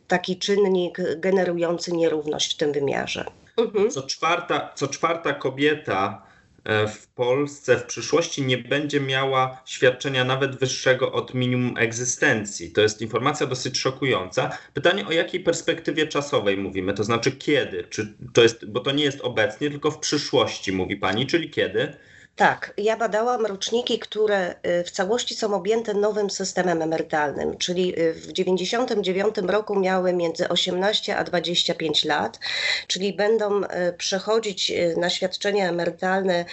taki 0.08 0.38
czynnik, 0.38 0.89
czynnik 0.92 1.20
generujący 1.20 1.92
nierówność 1.92 2.54
w 2.54 2.56
tym 2.56 2.72
wymiarze. 2.72 3.24
Mhm. 3.56 3.90
Co, 3.90 4.02
czwarta, 4.02 4.72
co 4.74 4.88
czwarta 4.88 5.32
kobieta 5.32 6.26
e, 6.64 6.88
w 6.88 7.08
Polsce 7.08 7.76
w 7.76 7.84
przyszłości 7.84 8.42
nie 8.42 8.58
będzie 8.58 9.00
miała 9.00 9.62
świadczenia 9.66 10.24
nawet 10.24 10.56
wyższego 10.56 11.12
od 11.12 11.34
minimum 11.34 11.74
egzystencji. 11.78 12.72
To 12.72 12.80
jest 12.80 13.02
informacja 13.02 13.46
dosyć 13.46 13.78
szokująca. 13.78 14.58
Pytanie 14.74 15.06
o 15.06 15.12
jakiej 15.12 15.40
perspektywie 15.40 16.06
czasowej 16.06 16.56
mówimy, 16.56 16.94
to 16.94 17.04
znaczy 17.04 17.32
kiedy? 17.32 17.84
Czy 17.84 18.14
to 18.32 18.42
jest, 18.42 18.66
bo 18.66 18.80
to 18.80 18.92
nie 18.92 19.04
jest 19.04 19.20
obecnie, 19.20 19.70
tylko 19.70 19.90
w 19.90 19.98
przyszłości 19.98 20.72
mówi 20.72 20.96
pani, 20.96 21.26
czyli 21.26 21.50
kiedy? 21.50 21.96
Tak, 22.40 22.72
ja 22.76 22.96
badałam 22.96 23.46
roczniki, 23.46 23.98
które 23.98 24.54
y, 24.80 24.84
w 24.84 24.90
całości 24.90 25.34
są 25.34 25.54
objęte 25.54 25.94
nowym 25.94 26.30
systemem 26.30 26.82
emerytalnym, 26.82 27.58
czyli 27.58 28.00
y, 28.00 28.12
w 28.14 28.32
1999 28.32 29.50
roku 29.50 29.80
miały 29.80 30.12
między 30.12 30.48
18 30.48 31.16
a 31.16 31.24
25 31.24 32.04
lat, 32.04 32.38
czyli 32.86 33.12
będą 33.12 33.64
y, 33.64 33.68
przechodzić 33.98 34.72
na 34.96 35.10
świadczenia 35.10 35.68
emerytalne 35.68 36.44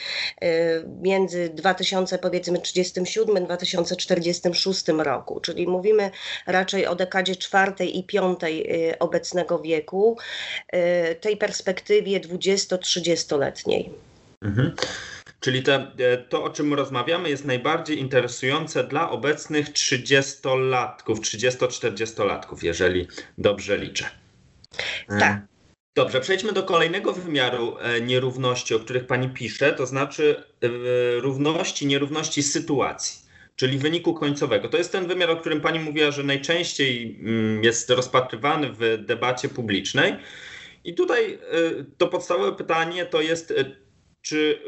między 1.01 1.49
2000 1.49 2.17
powiedzmy 2.17 2.59
37 2.61 3.45
2046 3.45 4.87
roku, 4.87 5.39
czyli 5.39 5.67
mówimy 5.67 6.11
raczej 6.47 6.87
o 6.87 6.95
dekadzie 6.95 7.35
czwartej 7.35 7.97
i 7.97 8.03
piątej 8.03 8.67
obecnego 8.99 9.59
wieku, 9.59 10.17
tej 11.21 11.37
perspektywie 11.37 12.19
20-30-letniej. 12.19 13.89
Mhm. 14.41 14.75
Czyli 15.47 15.63
te, 15.63 15.75
e, 15.97 16.17
to, 16.17 16.43
o 16.43 16.49
czym 16.49 16.73
rozmawiamy, 16.73 17.29
jest 17.29 17.45
najbardziej 17.45 17.99
interesujące 17.99 18.83
dla 18.83 19.09
obecnych 19.09 19.69
30-latków, 19.69 21.19
30-40-latków, 21.19 22.63
jeżeli 22.63 23.07
dobrze 23.37 23.77
liczę. 23.77 24.05
E, 25.09 25.19
tak. 25.19 25.41
Dobrze, 25.95 26.21
przejdźmy 26.21 26.53
do 26.53 26.63
kolejnego 26.63 27.13
wymiaru 27.13 27.77
e, 27.79 28.01
nierówności, 28.01 28.75
o 28.75 28.79
których 28.79 29.07
Pani 29.07 29.29
pisze, 29.29 29.73
to 29.73 29.85
znaczy 29.85 30.43
równości, 31.17 31.87
nierówności 31.87 32.43
sytuacji, 32.43 33.21
czyli 33.55 33.77
wyniku 33.77 34.13
końcowego. 34.13 34.69
To 34.69 34.77
jest 34.77 34.91
ten 34.91 35.07
wymiar, 35.07 35.29
o 35.29 35.37
którym 35.37 35.61
Pani 35.61 35.79
mówiła, 35.79 36.11
że 36.11 36.23
najczęściej 36.23 37.19
mm, 37.19 37.63
jest 37.63 37.89
rozpatrywany 37.89 38.73
w 38.73 39.05
debacie 39.05 39.49
publicznej. 39.49 40.13
I 40.83 40.93
tutaj 40.93 41.39
to 41.97 42.07
podstawowe 42.07 42.51
pytanie 42.51 43.05
to 43.05 43.21
jest, 43.21 43.53
czy, 44.27 44.61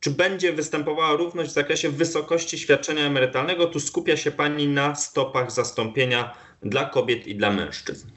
czy 0.00 0.10
będzie 0.10 0.52
występowała 0.52 1.16
równość 1.16 1.50
w 1.50 1.54
zakresie 1.54 1.90
wysokości 1.90 2.58
świadczenia 2.58 3.06
emerytalnego? 3.06 3.66
Tu 3.66 3.80
skupia 3.80 4.16
się 4.16 4.30
Pani 4.30 4.68
na 4.68 4.94
stopach 4.94 5.52
zastąpienia 5.52 6.34
dla 6.62 6.84
kobiet 6.84 7.26
i 7.26 7.36
dla 7.36 7.50
mężczyzn. 7.50 8.08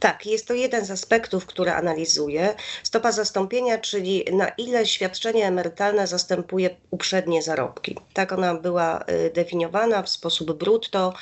Tak, 0.00 0.26
jest 0.26 0.48
to 0.48 0.54
jeden 0.54 0.84
z 0.84 0.90
aspektów, 0.90 1.46
które 1.46 1.74
analizuję. 1.74 2.54
Stopa 2.82 3.12
zastąpienia, 3.12 3.78
czyli 3.78 4.24
na 4.32 4.48
ile 4.48 4.86
świadczenie 4.86 5.46
emerytalne 5.46 6.06
zastępuje 6.06 6.70
uprzednie 6.90 7.42
zarobki. 7.42 7.98
Tak 8.12 8.32
ona 8.32 8.54
była 8.54 9.04
y, 9.26 9.30
definiowana 9.30 10.02
w 10.02 10.08
sposób 10.08 10.52
brutto 10.52 11.14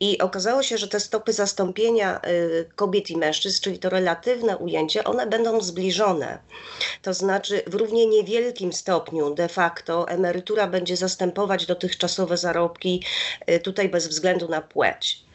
i 0.00 0.18
okazało 0.18 0.62
się, 0.62 0.78
że 0.78 0.88
te 0.88 1.00
stopy 1.00 1.32
zastąpienia 1.32 2.20
y, 2.26 2.70
kobiet 2.76 3.10
i 3.10 3.16
mężczyzn, 3.16 3.62
czyli 3.62 3.78
to 3.78 3.88
relatywne 3.88 4.56
ujęcie, 4.56 5.04
one 5.04 5.26
będą 5.26 5.60
zbliżone. 5.60 6.38
To 7.02 7.14
znaczy 7.14 7.62
w 7.66 7.74
równie 7.74 8.06
niewielkim 8.06 8.72
stopniu 8.72 9.34
de 9.34 9.48
facto 9.48 10.08
emerytura 10.08 10.66
będzie 10.66 10.96
zastępować 10.96 11.66
dotychczasowe 11.66 12.36
zarobki 12.36 13.04
y, 13.50 13.60
tutaj 13.60 13.88
bez 13.88 14.08
względu 14.08 14.48
na 14.48 14.60
płeć. 14.60 15.29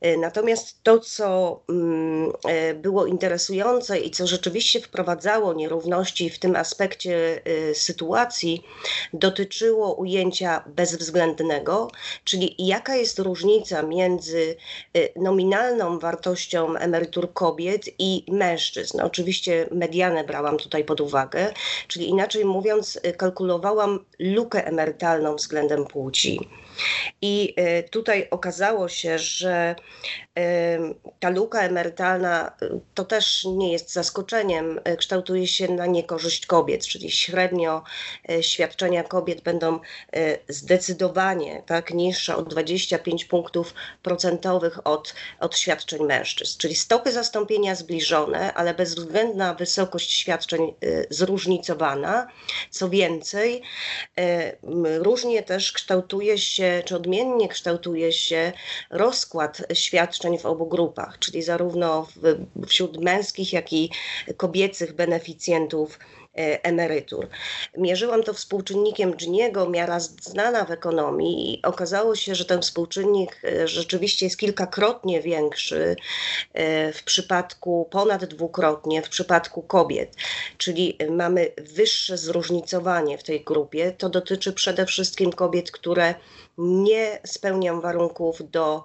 E, 0.00 0.16
natomiast 0.16 0.82
to, 0.82 0.98
co 0.98 1.60
mm, 1.68 2.32
e, 2.48 2.74
było 2.74 3.06
interesujące 3.06 3.98
i 3.98 4.10
co 4.10 4.26
rzeczywiście 4.26 4.80
wprowadzało 4.80 5.54
nierówności 5.54 6.30
w 6.30 6.38
tym 6.38 6.56
aspekcie 6.56 7.42
e, 7.44 7.74
sytuacji, 7.74 8.62
dotyczyło 9.12 9.94
ujęcia 9.94 10.64
bezwzględnego, 10.66 11.90
czyli 12.24 12.54
jaka 12.58 12.96
jest 12.96 13.18
różnica 13.18 13.82
między 13.82 14.56
nominalną 15.16 15.98
wartością 15.98 16.76
emerytur 16.76 17.32
kobiet 17.32 17.84
i 17.98 18.24
mężczyzn. 18.28 19.00
Oczywiście 19.00 19.68
medianę 19.70 20.24
brałam 20.24 20.58
tutaj 20.58 20.84
pod 20.84 21.00
uwagę, 21.00 21.52
czyli 21.88 22.08
inaczej 22.08 22.44
mówiąc, 22.44 23.00
kalkulowałam 23.16 24.04
lukę 24.18 24.66
emerytalną 24.66 25.36
względem 25.36 25.84
płci. 25.84 26.40
I 27.22 27.54
e, 27.56 27.82
tutaj 27.82 28.28
okazało 28.30 28.88
się, 28.88 29.18
że 29.18 29.76
ta 31.20 31.30
luka 31.30 31.60
emerytalna 31.60 32.52
to 32.94 33.04
też 33.04 33.44
nie 33.44 33.72
jest 33.72 33.92
zaskoczeniem, 33.92 34.80
kształtuje 34.98 35.46
się 35.46 35.68
na 35.68 35.86
niekorzyść 35.86 36.46
kobiet, 36.46 36.86
czyli 36.86 37.10
średnio 37.10 37.82
świadczenia 38.40 39.02
kobiet 39.02 39.40
będą 39.40 39.80
zdecydowanie 40.48 41.62
tak, 41.66 41.94
niższe 41.94 42.36
o 42.36 42.42
25 42.42 43.24
punktów 43.24 43.74
procentowych 44.02 44.86
od, 44.86 45.14
od 45.40 45.58
świadczeń 45.58 46.02
mężczyzn. 46.04 46.58
Czyli 46.58 46.74
stopy 46.74 47.12
zastąpienia 47.12 47.74
zbliżone, 47.74 48.54
ale 48.54 48.74
bezwzględna 48.74 49.54
wysokość 49.54 50.12
świadczeń 50.12 50.74
zróżnicowana. 51.10 52.26
Co 52.70 52.88
więcej, 52.88 53.62
różnie 54.98 55.42
też 55.42 55.72
kształtuje 55.72 56.38
się 56.38 56.69
czy 56.84 56.96
odmiennie 56.96 57.48
kształtuje 57.48 58.12
się 58.12 58.52
rozkład 58.90 59.62
świadczeń 59.72 60.38
w 60.38 60.46
obu 60.46 60.66
grupach, 60.66 61.18
czyli 61.18 61.42
zarówno 61.42 62.06
w, 62.16 62.38
wśród 62.66 63.00
męskich, 63.00 63.52
jak 63.52 63.72
i 63.72 63.90
kobiecych 64.36 64.92
beneficjentów 64.94 65.98
emerytur. 66.34 67.28
Mierzyłam 67.76 68.22
to 68.22 68.34
współczynnikiem 68.34 69.14
Giniego, 69.14 69.68
miara 69.68 70.00
znana 70.00 70.64
w 70.64 70.70
ekonomii 70.70 71.54
i 71.54 71.62
okazało 71.62 72.16
się, 72.16 72.34
że 72.34 72.44
ten 72.44 72.62
współczynnik 72.62 73.40
rzeczywiście 73.64 74.26
jest 74.26 74.38
kilkakrotnie 74.38 75.20
większy 75.20 75.96
w 76.94 77.02
przypadku, 77.04 77.88
ponad 77.90 78.24
dwukrotnie 78.24 79.02
w 79.02 79.08
przypadku 79.08 79.62
kobiet, 79.62 80.16
czyli 80.58 80.98
mamy 81.10 81.52
wyższe 81.58 82.18
zróżnicowanie 82.18 83.18
w 83.18 83.22
tej 83.22 83.44
grupie. 83.44 83.92
To 83.92 84.08
dotyczy 84.08 84.52
przede 84.52 84.86
wszystkim 84.86 85.32
kobiet, 85.32 85.70
które 85.70 86.14
nie 86.58 87.20
spełniają 87.26 87.80
warunków 87.80 88.50
do, 88.50 88.84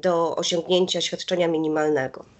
do 0.00 0.36
osiągnięcia 0.36 1.00
świadczenia 1.00 1.48
minimalnego. 1.48 2.39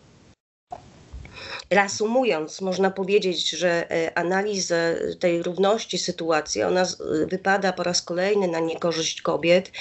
Reasumując, 1.70 2.60
można 2.60 2.90
powiedzieć, 2.90 3.50
że 3.50 3.96
y, 4.06 4.14
analiza 4.14 4.76
tej 5.20 5.42
równości 5.42 5.98
sytuacji, 5.98 6.62
ona 6.62 6.86
wypada 7.26 7.72
po 7.72 7.82
raz 7.82 8.02
kolejny 8.02 8.48
na 8.48 8.60
niekorzyść 8.60 9.22
kobiet 9.22 9.72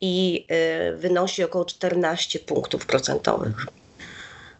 i 0.00 0.46
y, 0.92 0.96
wynosi 0.96 1.44
około 1.44 1.64
14 1.64 2.38
punktów 2.38 2.86
procentowych. 2.86 3.66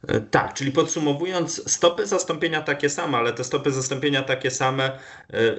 E, 0.08 0.20
tak, 0.20 0.54
czyli 0.54 0.72
podsumowując, 0.72 1.72
stopy 1.72 2.06
zastąpienia 2.06 2.62
takie 2.62 2.90
same, 2.90 3.18
ale 3.18 3.32
te 3.32 3.44
stopy 3.44 3.70
zastąpienia 3.70 4.22
takie 4.22 4.50
same, 4.50 4.84
e, 4.84 4.98
e, 5.38 5.58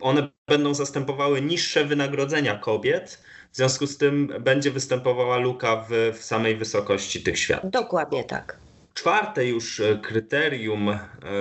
one 0.00 0.28
będą 0.48 0.74
zastępowały 0.74 1.42
niższe 1.42 1.84
wynagrodzenia 1.84 2.58
kobiet, 2.58 3.22
w 3.52 3.56
związku 3.56 3.86
z 3.86 3.98
tym 3.98 4.32
będzie 4.40 4.70
występowała 4.70 5.38
luka 5.38 5.84
w, 5.88 6.18
w 6.18 6.24
samej 6.24 6.56
wysokości 6.56 7.22
tych 7.22 7.38
świadczeń. 7.38 7.70
Dokładnie 7.70 8.24
tak. 8.24 8.56
Czwarte 8.94 9.46
już 9.46 9.82
kryterium 10.02 10.98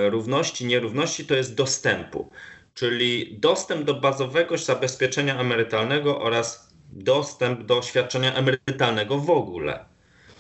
równości, 0.10 0.66
nierówności 0.66 1.26
to 1.26 1.36
jest 1.36 1.56
dostępu, 1.56 2.30
czyli 2.74 3.38
dostęp 3.40 3.84
do 3.84 3.94
bazowego 3.94 4.58
zabezpieczenia 4.58 5.40
emerytalnego 5.40 6.22
oraz 6.22 6.70
dostęp 6.92 7.66
do 7.66 7.82
świadczenia 7.82 8.36
emerytalnego 8.36 9.18
w 9.18 9.30
ogóle. 9.30 9.86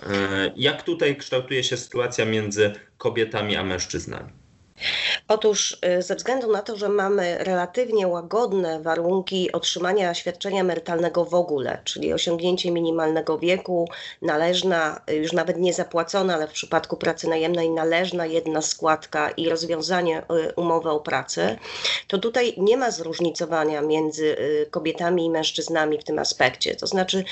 E, 0.04 0.51
jak 0.56 0.84
tutaj 0.84 1.18
kształtuje 1.18 1.63
się 1.63 1.78
sytuacja 1.78 2.25
między 2.25 2.74
kobietami 2.98 3.56
a 3.56 3.63
mężczyznami? 3.63 4.30
Otóż 5.31 5.77
y, 5.98 6.01
ze 6.01 6.15
względu 6.15 6.51
na 6.51 6.62
to, 6.62 6.77
że 6.77 6.89
mamy 6.89 7.38
relatywnie 7.38 8.07
łagodne 8.07 8.81
warunki 8.81 9.51
otrzymania 9.51 10.13
świadczenia 10.13 10.62
emerytalnego 10.62 11.25
w 11.25 11.33
ogóle, 11.33 11.81
czyli 11.83 12.13
osiągnięcie 12.13 12.71
minimalnego 12.71 13.39
wieku, 13.39 13.88
należna, 14.21 15.01
y, 15.09 15.15
już 15.15 15.33
nawet 15.33 15.57
nie 15.57 15.74
zapłacona, 15.74 16.33
ale 16.33 16.48
w 16.48 16.51
przypadku 16.51 16.98
pracy 16.98 17.27
najemnej 17.27 17.69
należna 17.69 18.25
jedna 18.25 18.62
składka 18.62 19.29
i 19.29 19.50
rozwiązanie 19.50 20.19
y, 20.19 20.53
umowy 20.55 20.89
o 20.89 21.00
pracę, 21.00 21.57
to 22.07 22.17
tutaj 22.17 22.53
nie 22.57 22.77
ma 22.77 22.91
zróżnicowania 22.91 23.81
między 23.81 24.36
kobietami 24.71 25.25
i 25.25 25.29
mężczyznami 25.29 25.98
w 25.98 26.03
tym 26.03 26.19
aspekcie. 26.19 26.75
To 26.75 26.88
znaczy 26.88 27.24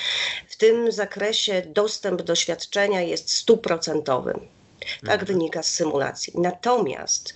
w 0.47 0.57
tym 0.57 0.91
zakresie 0.91 1.61
dostęp 1.65 2.21
do 2.21 2.35
świadczenia 2.35 3.01
jest 3.01 3.33
stuprocentowy. 3.33 4.39
Tak 5.01 5.21
mhm. 5.21 5.25
wynika 5.25 5.63
z 5.63 5.73
symulacji. 5.73 6.33
Natomiast 6.35 7.33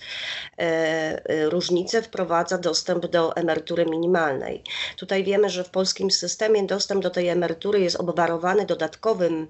e, 0.58 0.62
e, 0.62 1.50
różnicę 1.50 2.02
wprowadza 2.02 2.58
dostęp 2.58 3.06
do 3.06 3.36
emerytury 3.36 3.86
minimalnej. 3.86 4.62
Tutaj 4.96 5.24
wiemy, 5.24 5.50
że 5.50 5.64
w 5.64 5.70
polskim 5.70 6.10
systemie 6.10 6.62
dostęp 6.66 7.02
do 7.02 7.10
tej 7.10 7.28
emerytury 7.28 7.80
jest 7.80 7.96
obwarowany 7.96 8.66
dodatkowym 8.66 9.46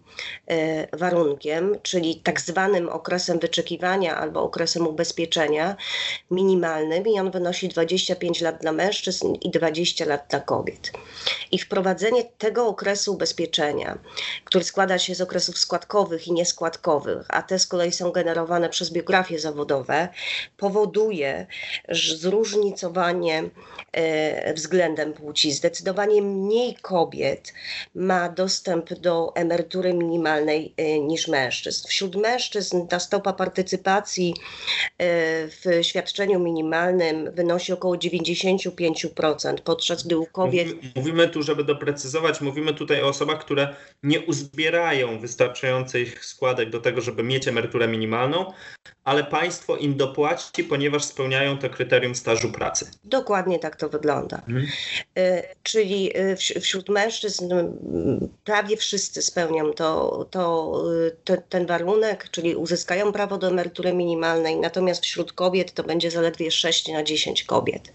e, 0.47 0.97
warunkiem, 0.97 1.77
czyli 1.83 2.17
tak 2.17 2.41
zwanym 2.41 2.89
okresem 2.89 3.39
wyczekiwania 3.39 4.17
albo 4.17 4.43
okresem 4.43 4.87
ubezpieczenia 4.87 5.77
minimalnym 6.31 7.07
i 7.07 7.21
on 7.21 7.31
wynosi 7.31 7.69
25 7.69 8.41
lat 8.41 8.61
dla 8.61 8.73
mężczyzn 8.73 9.35
i 9.35 9.51
20 9.51 10.05
lat 10.05 10.27
dla 10.31 10.41
kobiet. 10.41 10.93
I 11.53 11.59
wprowadzenie 11.59 12.25
tego 12.25 12.67
okresu 12.67 13.13
ubezpieczenia, 13.13 13.99
który 14.45 14.65
składa 14.65 14.99
się 14.99 15.15
z 15.15 15.21
okresów 15.21 15.59
składkowych 15.59 16.29
i 16.29 16.33
nieskładkowych, 16.33 17.27
a 17.29 17.43
te 17.43 17.59
z 17.59 17.67
kolei 17.67 17.92
są 17.93 18.11
generowane 18.11 18.69
przez 18.69 18.91
biografie 18.91 19.39
zawodowe, 19.39 20.09
powoduje 20.57 21.47
zróżnicowanie 21.89 23.45
e, 23.93 24.55
względem 24.55 25.13
płci. 25.13 25.53
Zdecydowanie 25.53 26.23
mniej 26.23 26.75
kobiet 26.75 27.53
ma 27.95 28.29
dostęp 28.29 28.95
do 28.95 29.33
emerytury 29.35 29.95
minimalnej 29.95 30.75
e, 30.77 31.01
niż 31.01 31.29
mężczyzn. 31.29 31.89
Wśród 31.89 32.17
mężczyzn 32.17 32.87
ta 32.87 33.01
stopa 33.01 33.33
partycypacji 33.33 34.35
e, 34.35 35.05
w 35.49 35.65
świadczeniu 35.83 36.41
minimalnym 36.41 37.31
wynosi 37.33 37.73
około 37.73 37.95
95%, 37.95 39.55
podczas 39.65 40.03
gdy 40.03 40.19
u 40.19 40.27
kobiet. 40.27 40.69
Mówimy 40.97 41.29
tu, 41.29 41.43
żeby 41.43 41.65
doprecyzować, 41.65 42.41
mówimy 42.41 42.75
tutaj 42.75 43.03
o 43.03 43.09
osobach, 43.09 43.39
które 43.41 43.77
nie 44.03 44.21
uzbierają 44.21 45.19
wystarczających 45.19 46.25
składek 46.25 46.71
do 46.71 46.81
tego, 46.81 47.01
żeby 47.01 47.23
mieć 47.23 47.49
emeryturę 47.49 47.72
emeryturę 47.73 47.89
minimalną, 47.89 48.53
ale 49.05 49.25
państwo 49.25 49.77
im 49.77 49.97
dopłaci, 49.97 50.65
ponieważ 50.65 51.05
spełniają 51.05 51.59
to 51.59 51.71
kryterium 51.71 52.15
stażu 52.15 52.53
pracy. 52.53 52.91
Dokładnie 53.05 53.59
tak 53.59 53.77
to 53.77 53.89
wygląda. 53.89 54.43
Y, 55.19 55.43
czyli 55.63 56.19
y, 56.19 56.61
wśród 56.61 56.89
mężczyzn 56.89 57.55
prawie 58.45 58.77
wszyscy 58.77 59.23
spełnią 59.23 59.73
to, 59.73 60.27
to, 60.31 60.73
y, 61.07 61.17
to, 61.25 61.37
ten 61.49 61.67
warunek, 61.67 62.29
czyli 62.31 62.57
uzyskają 62.57 63.13
prawo 63.13 63.39
do 63.39 63.49
emerytury 63.49 63.93
minimalnej, 63.93 64.57
natomiast 64.57 65.05
wśród 65.05 65.33
kobiet 65.33 65.73
to 65.73 65.83
będzie 65.83 66.11
zaledwie 66.11 66.51
6 66.51 66.89
na 66.89 67.03
10 67.03 67.45
kobiet. 67.45 67.93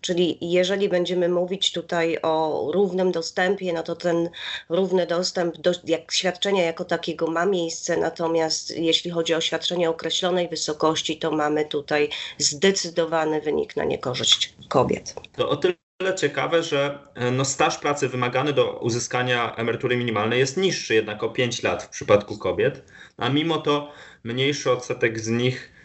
Czyli 0.00 0.38
jeżeli 0.40 0.88
będziemy 0.88 1.28
mówić 1.28 1.72
tutaj 1.72 2.18
o 2.22 2.68
równym 2.74 3.12
dostępie, 3.12 3.72
no 3.72 3.82
to 3.82 3.96
ten 3.96 4.28
równy 4.68 5.06
dostęp 5.06 5.56
do 5.58 5.72
jak, 5.84 6.12
świadczenia 6.12 6.64
jako 6.64 6.84
takiego 6.84 7.26
ma 7.26 7.46
miejsce, 7.46 7.96
natomiast 7.96 8.70
jeśli 8.70 8.95
jeśli 8.96 9.10
chodzi 9.10 9.34
o 9.34 9.40
świadczenie 9.40 9.90
określonej 9.90 10.48
wysokości, 10.48 11.18
to 11.18 11.30
mamy 11.30 11.64
tutaj 11.64 12.08
zdecydowany 12.38 13.40
wynik 13.40 13.76
na 13.76 13.84
niekorzyść 13.84 14.54
kobiet. 14.68 15.14
To 15.36 15.48
o 15.48 15.56
tyle 15.56 16.14
ciekawe, 16.16 16.62
że 16.62 16.98
e, 17.14 17.30
no, 17.30 17.44
staż 17.44 17.78
pracy 17.78 18.08
wymagany 18.08 18.52
do 18.52 18.78
uzyskania 18.78 19.56
emerytury 19.56 19.96
minimalnej 19.96 20.38
jest 20.38 20.56
niższy 20.56 20.94
jednak 20.94 21.22
o 21.22 21.30
5 21.30 21.62
lat 21.62 21.82
w 21.82 21.88
przypadku 21.88 22.38
kobiet, 22.38 22.82
a 23.16 23.28
mimo 23.28 23.58
to 23.58 23.92
mniejszy 24.24 24.70
odsetek 24.70 25.20
z 25.20 25.28
nich 25.28 25.75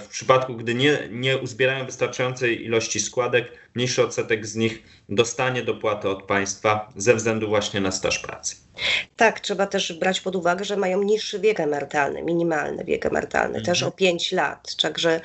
w 0.00 0.06
przypadku, 0.10 0.54
gdy 0.54 0.74
nie, 0.74 1.08
nie 1.10 1.38
uzbierają 1.38 1.86
wystarczającej 1.86 2.64
ilości 2.64 3.00
składek, 3.00 3.52
mniejszy 3.74 4.02
odsetek 4.02 4.46
z 4.46 4.56
nich 4.56 4.82
dostanie 5.08 5.62
dopłatę 5.62 6.10
od 6.10 6.22
państwa 6.22 6.92
ze 6.96 7.14
względu 7.14 7.48
właśnie 7.48 7.80
na 7.80 7.92
staż 7.92 8.18
pracy. 8.18 8.56
Tak, 9.16 9.40
trzeba 9.40 9.66
też 9.66 9.92
brać 9.92 10.20
pod 10.20 10.36
uwagę, 10.36 10.64
że 10.64 10.76
mają 10.76 11.02
niższy 11.02 11.40
wiek 11.40 11.60
emerytalny, 11.60 12.22
minimalny 12.22 12.84
wiek 12.84 13.06
emerytalny, 13.06 13.58
mhm. 13.58 13.64
też 13.64 13.82
o 13.82 13.90
5 13.90 14.32
lat. 14.32 14.76
Także 14.76 15.20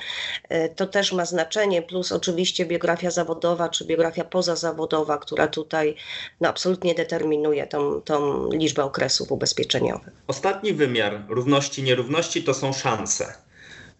e, 0.48 0.68
to 0.68 0.86
też 0.86 1.12
ma 1.12 1.24
znaczenie, 1.24 1.82
plus 1.82 2.12
oczywiście 2.12 2.66
biografia 2.66 3.10
zawodowa 3.10 3.68
czy 3.68 3.84
biografia 3.84 4.24
pozazawodowa, 4.24 5.18
która 5.18 5.48
tutaj 5.48 5.96
no, 6.40 6.48
absolutnie 6.48 6.94
determinuje 6.94 7.66
tą, 7.66 8.00
tą 8.00 8.48
liczbę 8.52 8.84
okresów 8.84 9.32
ubezpieczeniowych. 9.32 10.12
Ostatni 10.26 10.72
wymiar 10.72 11.22
równości, 11.28 11.82
nierówności 11.82 12.42
to 12.42 12.54
są 12.54 12.72
szanse. 12.72 13.34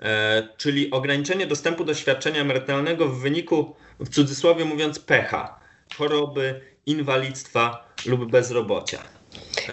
E, 0.03 0.49
czyli 0.57 0.91
ograniczenie 0.91 1.47
dostępu 1.47 1.85
do 1.85 1.95
świadczenia 1.95 2.41
emerytalnego 2.41 3.09
w 3.09 3.21
wyniku, 3.21 3.77
w 4.01 4.09
cudzysłowie 4.09 4.65
mówiąc, 4.65 4.99
pecha, 4.99 5.61
choroby, 5.97 6.61
inwalidztwa 6.87 7.95
lub 8.07 8.31
bezrobocia. 8.31 9.03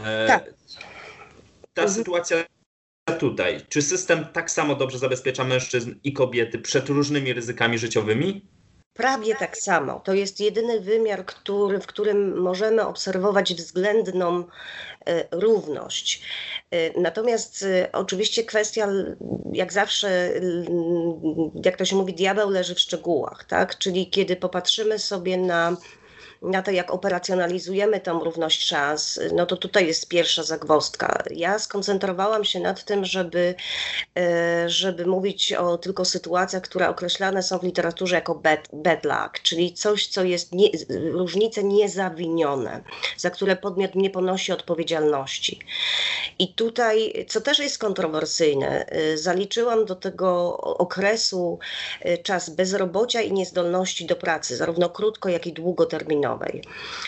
E, 0.05 0.27
tak. 0.27 0.53
Ta 1.73 1.87
sytuacja 1.87 2.37
tutaj, 3.19 3.61
czy 3.69 3.81
system 3.81 4.25
tak 4.33 4.51
samo 4.51 4.75
dobrze 4.75 4.99
zabezpiecza 4.99 5.43
mężczyzn 5.43 5.93
i 6.03 6.13
kobiety 6.13 6.59
przed 6.59 6.89
różnymi 6.89 7.33
ryzykami 7.33 7.77
życiowymi? 7.77 8.45
Prawie 8.99 9.35
tak 9.35 9.57
samo. 9.57 9.99
To 9.99 10.13
jest 10.13 10.39
jedyny 10.39 10.79
wymiar, 10.79 11.25
który, 11.25 11.79
w 11.79 11.87
którym 11.87 12.37
możemy 12.37 12.87
obserwować 12.87 13.53
względną 13.53 14.43
e, 15.05 15.25
równość. 15.31 16.21
E, 16.71 17.01
natomiast 17.01 17.65
oczywiście 17.93 18.43
kwestia, 18.43 18.87
jak 19.53 19.73
zawsze, 19.73 20.31
jak 21.65 21.77
to 21.77 21.85
się 21.85 21.95
mówi, 21.95 22.13
diabeł 22.13 22.49
leży 22.49 22.75
w 22.75 22.79
szczegółach, 22.79 23.43
tak? 23.43 23.77
Czyli 23.77 24.09
kiedy 24.09 24.35
popatrzymy 24.35 24.99
sobie 24.99 25.37
na 25.37 25.77
na 26.41 26.61
to, 26.61 26.71
jak 26.71 26.91
operacjonalizujemy 26.91 27.99
tą 27.99 28.23
równość 28.23 28.67
szans, 28.67 29.19
no 29.33 29.45
to 29.45 29.57
tutaj 29.57 29.87
jest 29.87 30.07
pierwsza 30.07 30.43
zagwozdka. 30.43 31.23
Ja 31.31 31.59
skoncentrowałam 31.59 32.45
się 32.45 32.59
nad 32.59 32.83
tym, 32.83 33.05
żeby, 33.05 33.55
e, 34.17 34.69
żeby 34.69 35.05
mówić 35.05 35.53
o 35.53 35.77
tylko 35.77 36.05
sytuacjach, 36.05 36.63
które 36.63 36.89
określane 36.89 37.43
są 37.43 37.59
w 37.59 37.63
literaturze 37.63 38.15
jako 38.15 38.35
bad, 38.35 38.59
bad 38.73 39.05
luck, 39.05 39.39
czyli 39.43 39.73
coś, 39.73 40.07
co 40.07 40.23
jest 40.23 40.53
nie, 40.53 40.69
różnice 41.11 41.63
niezawinione, 41.63 42.83
za 43.17 43.29
które 43.29 43.55
podmiot 43.55 43.95
nie 43.95 44.09
ponosi 44.09 44.51
odpowiedzialności. 44.51 45.59
I 46.39 46.53
tutaj, 46.53 47.25
co 47.27 47.41
też 47.41 47.59
jest 47.59 47.77
kontrowersyjne, 47.77 48.85
e, 48.85 49.17
zaliczyłam 49.17 49.85
do 49.85 49.95
tego 49.95 50.57
okresu 50.57 51.59
e, 52.01 52.17
czas 52.17 52.49
bezrobocia 52.49 53.21
i 53.21 53.31
niezdolności 53.31 54.05
do 54.05 54.15
pracy, 54.15 54.57
zarówno 54.57 54.89
krótko, 54.89 55.29
jak 55.29 55.47
i 55.47 55.53
długoterminowej. 56.29 56.61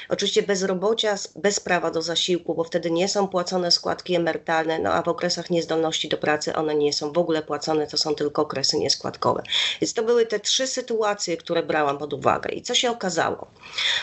Oczywiście 0.10 0.44
bezrobocia 0.44 1.16
bez 1.36 1.60
prawa 1.60 1.92
do 1.92 2.02
zasiłku, 2.02 2.56
bo 2.56 2.64
wtedy 2.64 2.92
nie 2.92 3.08
są 3.08 3.28
płacone 3.28 3.72
składki 3.72 4.16
emerytalne, 4.16 4.80
no 4.80 4.94
a 4.94 5.02
w 5.02 5.08
okresach 5.08 5.50
niezdolności 5.50 6.10
do 6.10 6.18
pracy 6.18 6.56
one 6.56 6.76
nie 6.76 6.94
są 6.94 7.12
w 7.12 7.18
ogóle 7.18 7.42
płacone, 7.42 7.88
to 7.88 7.98
są 7.98 8.16
tylko 8.16 8.42
okresy 8.42 8.78
nieskładkowe. 8.78 9.44
Więc 9.82 9.94
to 9.94 10.04
były 10.04 10.26
te 10.26 10.40
trzy 10.40 10.68
sytuacje, 10.68 11.38
które 11.38 11.64
brałam 11.64 11.98
pod 11.98 12.14
uwagę. 12.14 12.50
I 12.50 12.62
co 12.62 12.76
się 12.76 12.92
okazało? 12.92 13.48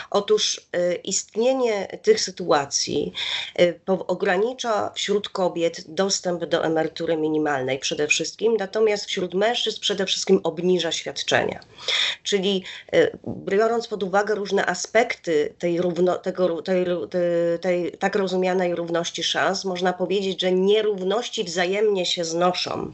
Otóż 0.09 0.61
y, 0.75 0.95
istnienie 0.95 1.87
tych 2.01 2.21
sytuacji 2.21 3.13
y, 3.59 3.79
ogranicza 3.87 4.91
wśród 4.95 5.29
kobiet 5.29 5.83
dostęp 5.87 6.45
do 6.45 6.63
emerytury 6.63 7.17
minimalnej 7.17 7.79
przede 7.79 8.07
wszystkim, 8.07 8.57
natomiast 8.59 9.05
wśród 9.05 9.33
mężczyzn 9.33 9.79
przede 9.81 10.05
wszystkim 10.05 10.39
obniża 10.43 10.91
świadczenia. 10.91 11.59
Czyli 12.23 12.63
y, 12.95 13.17
biorąc 13.27 13.87
pod 13.87 14.03
uwagę 14.03 14.35
różne 14.35 14.65
aspekty 14.65 15.08
tej, 15.59 15.81
równo, 15.81 16.17
tego, 16.17 16.61
tej, 16.61 16.85
tej, 17.09 17.59
tej 17.61 17.91
tak 17.91 18.15
rozumianej 18.15 18.75
równości 18.75 19.23
szans, 19.23 19.65
można 19.65 19.93
powiedzieć, 19.93 20.41
że 20.41 20.51
nierówności 20.51 21.43
wzajemnie 21.43 22.05
się 22.05 22.25
znoszą. 22.25 22.93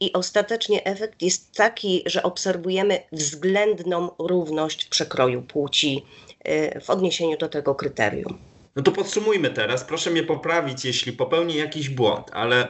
I 0.00 0.12
ostatecznie 0.12 0.84
efekt 0.84 1.22
jest 1.22 1.54
taki, 1.56 2.02
że 2.06 2.22
obserwujemy 2.22 3.02
względną 3.12 4.10
równość 4.18 4.84
w 4.84 4.88
przekroju 4.88 5.42
płci 5.42 6.04
y, 6.48 6.80
w 6.80 6.90
odniesieniu 6.90 7.38
do 7.38 7.48
tego 7.48 7.74
kryterium. 7.74 8.38
No 8.76 8.82
to 8.82 8.92
podsumujmy 8.92 9.50
teraz. 9.50 9.84
Proszę 9.84 10.10
mnie 10.10 10.22
poprawić, 10.22 10.84
jeśli 10.84 11.12
popełnię 11.12 11.56
jakiś 11.56 11.88
błąd, 11.88 12.26
ale 12.32 12.68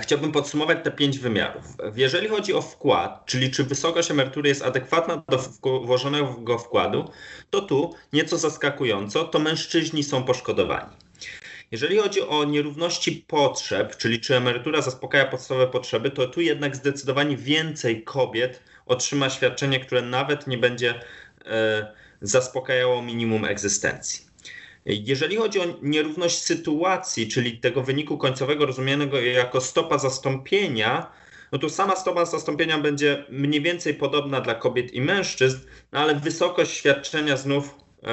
chciałbym 0.00 0.32
podsumować 0.32 0.78
te 0.84 0.90
pięć 0.90 1.18
wymiarów. 1.18 1.64
Jeżeli 1.96 2.28
chodzi 2.28 2.54
o 2.54 2.62
wkład, 2.62 3.26
czyli 3.26 3.50
czy 3.50 3.64
wysokość 3.64 4.10
emerytury 4.10 4.48
jest 4.48 4.62
adekwatna 4.62 5.22
do 5.28 5.38
włożonego 5.84 6.58
wkładu, 6.58 7.10
to 7.50 7.60
tu 7.60 7.94
nieco 8.12 8.38
zaskakująco, 8.38 9.24
to 9.24 9.38
mężczyźni 9.38 10.04
są 10.04 10.24
poszkodowani. 10.24 10.90
Jeżeli 11.70 11.98
chodzi 11.98 12.20
o 12.20 12.44
nierówności 12.44 13.24
potrzeb, 13.28 13.96
czyli 13.96 14.20
czy 14.20 14.36
emerytura 14.36 14.82
zaspokaja 14.82 15.24
podstawowe 15.24 15.66
potrzeby, 15.66 16.10
to 16.10 16.26
tu 16.26 16.40
jednak 16.40 16.76
zdecydowanie 16.76 17.36
więcej 17.36 18.04
kobiet 18.04 18.62
otrzyma 18.86 19.30
świadczenie, 19.30 19.80
które 19.80 20.02
nawet 20.02 20.46
nie 20.46 20.58
będzie 20.58 21.00
e, 21.46 21.92
zaspokajało 22.20 23.02
minimum 23.02 23.44
egzystencji. 23.44 24.29
Jeżeli 24.84 25.36
chodzi 25.36 25.60
o 25.60 25.64
nierówność 25.82 26.42
sytuacji, 26.42 27.28
czyli 27.28 27.58
tego 27.58 27.82
wyniku 27.82 28.18
końcowego 28.18 28.66
rozumianego 28.66 29.20
jako 29.20 29.60
stopa 29.60 29.98
zastąpienia, 29.98 31.10
no 31.52 31.58
to 31.58 31.68
sama 31.68 31.96
stopa 31.96 32.24
zastąpienia 32.24 32.78
będzie 32.78 33.24
mniej 33.30 33.62
więcej 33.62 33.94
podobna 33.94 34.40
dla 34.40 34.54
kobiet 34.54 34.94
i 34.94 35.00
mężczyzn, 35.00 35.58
no 35.92 36.00
ale 36.00 36.14
wysokość 36.14 36.72
świadczenia 36.72 37.36
znów, 37.36 37.74
e, 38.02 38.10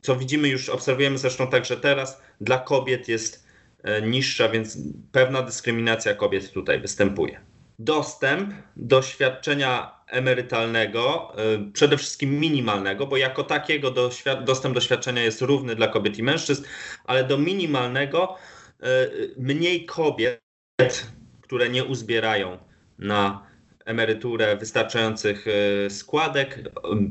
co 0.00 0.16
widzimy 0.16 0.48
już, 0.48 0.68
obserwujemy 0.68 1.18
zresztą 1.18 1.46
także 1.46 1.76
teraz, 1.76 2.20
dla 2.40 2.58
kobiet 2.58 3.08
jest 3.08 3.46
e, 3.82 4.02
niższa, 4.02 4.48
więc 4.48 4.78
pewna 5.12 5.42
dyskryminacja 5.42 6.14
kobiet 6.14 6.52
tutaj 6.52 6.80
występuje. 6.80 7.49
Dostęp 7.82 8.54
do 8.76 9.02
świadczenia 9.02 10.00
emerytalnego, 10.06 11.32
y, 11.68 11.72
przede 11.72 11.96
wszystkim 11.96 12.40
minimalnego, 12.40 13.06
bo 13.06 13.16
jako 13.16 13.44
takiego 13.44 13.90
do, 13.90 14.10
dostęp 14.44 14.74
do 14.74 14.80
świadczenia 14.80 15.22
jest 15.22 15.42
równy 15.42 15.76
dla 15.76 15.88
kobiet 15.88 16.18
i 16.18 16.22
mężczyzn, 16.22 16.64
ale 17.04 17.24
do 17.24 17.38
minimalnego 17.38 18.36
y, 18.82 19.34
mniej 19.36 19.86
kobiet, 19.86 20.40
które 21.42 21.68
nie 21.68 21.84
uzbierają 21.84 22.58
na 22.98 23.46
emeryturę 23.84 24.56
wystarczających 24.56 25.46
y, 25.46 25.90
składek, 25.90 26.58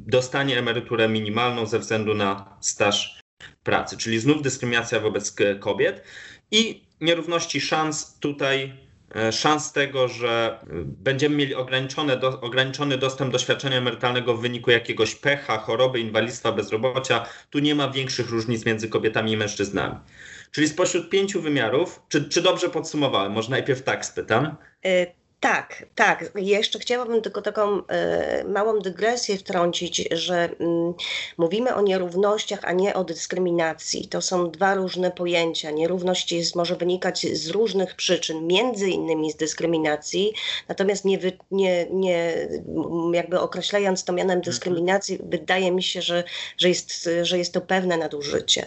dostanie 0.08 0.60
emeryturę 0.60 1.10
minimalną 1.10 1.66
ze 1.66 1.80
względu 1.80 2.14
na 2.14 2.58
staż 2.62 3.20
pracy, 3.64 3.98
czyli 3.98 4.20
znów 4.20 4.42
dyskryminacja 4.42 5.00
wobec 5.00 5.36
kobiet 5.60 6.04
i 6.52 6.88
nierówności 7.02 7.62
szans 7.62 8.20
tutaj 8.20 8.89
szans 9.32 9.72
tego, 9.72 10.08
że 10.08 10.60
będziemy 10.86 11.36
mieli 11.36 11.56
ograniczony, 11.56 12.18
do, 12.18 12.42
ograniczony 12.42 12.98
dostęp 12.98 13.32
do 13.32 13.40
świadczenia 13.40 13.78
emerytalnego 13.78 14.38
w 14.38 14.42
wyniku 14.42 14.72
jakiegoś 14.72 15.16
pecha, 15.16 15.58
choroby, 15.58 16.00
inwalidztwa, 16.00 16.52
bezrobocia, 16.52 17.26
tu 17.50 17.60
nie 17.60 17.76
ma 17.76 17.90
większych 17.90 18.30
różnic 18.30 18.66
między 18.66 18.90
kobietami 18.90 19.32
i 19.32 19.38
mężczyznami. 19.38 19.96
Czyli 20.52 20.68
spośród 20.68 21.10
pięciu 21.10 21.42
wymiarów, 21.42 22.02
czy, 22.10 22.30
czy 22.30 22.42
dobrze 22.42 22.70
podsumowałem? 22.70 23.32
Może 23.32 23.50
najpierw 23.50 23.84
tak 23.84 24.06
spytam. 24.06 24.56
Tak, 25.40 25.86
tak. 25.96 26.32
Jeszcze 26.36 26.80
chciałabym 26.80 27.22
tylko 27.22 27.42
taką 27.42 27.88
e, 27.88 28.44
małą 28.44 28.80
dygresję 28.80 29.38
wtrącić, 29.38 30.08
że 30.12 30.50
mm, 30.60 30.94
mówimy 31.38 31.76
o 31.76 31.82
nierównościach, 31.82 32.60
a 32.64 32.72
nie 32.72 32.94
o 32.94 33.04
dyskryminacji. 33.04 34.08
To 34.08 34.22
są 34.22 34.52
dwa 34.52 34.76
różne 34.76 35.12
pojęcia. 35.12 35.72
Nierówność 35.72 36.32
jest, 36.32 36.56
może 36.56 36.76
wynikać 36.76 37.28
z 37.34 37.50
różnych 37.50 37.96
przyczyn, 37.96 38.48
między 38.48 38.90
innymi 38.90 39.32
z 39.32 39.36
dyskryminacji, 39.36 40.34
natomiast 40.68 41.06
nie, 41.06 41.18
wy, 41.18 41.32
nie, 41.52 41.88
nie 41.92 42.48
jakby 43.14 43.40
określając 43.40 44.04
to 44.04 44.14
mianem 44.14 44.42
dyskryminacji, 44.42 45.16
mhm. 45.16 45.30
wydaje 45.32 45.72
mi 45.72 45.84
się, 45.84 46.02
że, 46.02 46.24
że, 46.58 46.70
jest, 46.70 47.10
że 47.22 47.38
jest 47.38 47.54
to 47.54 47.62
pewne 47.62 47.98
nadużycie. 47.98 48.66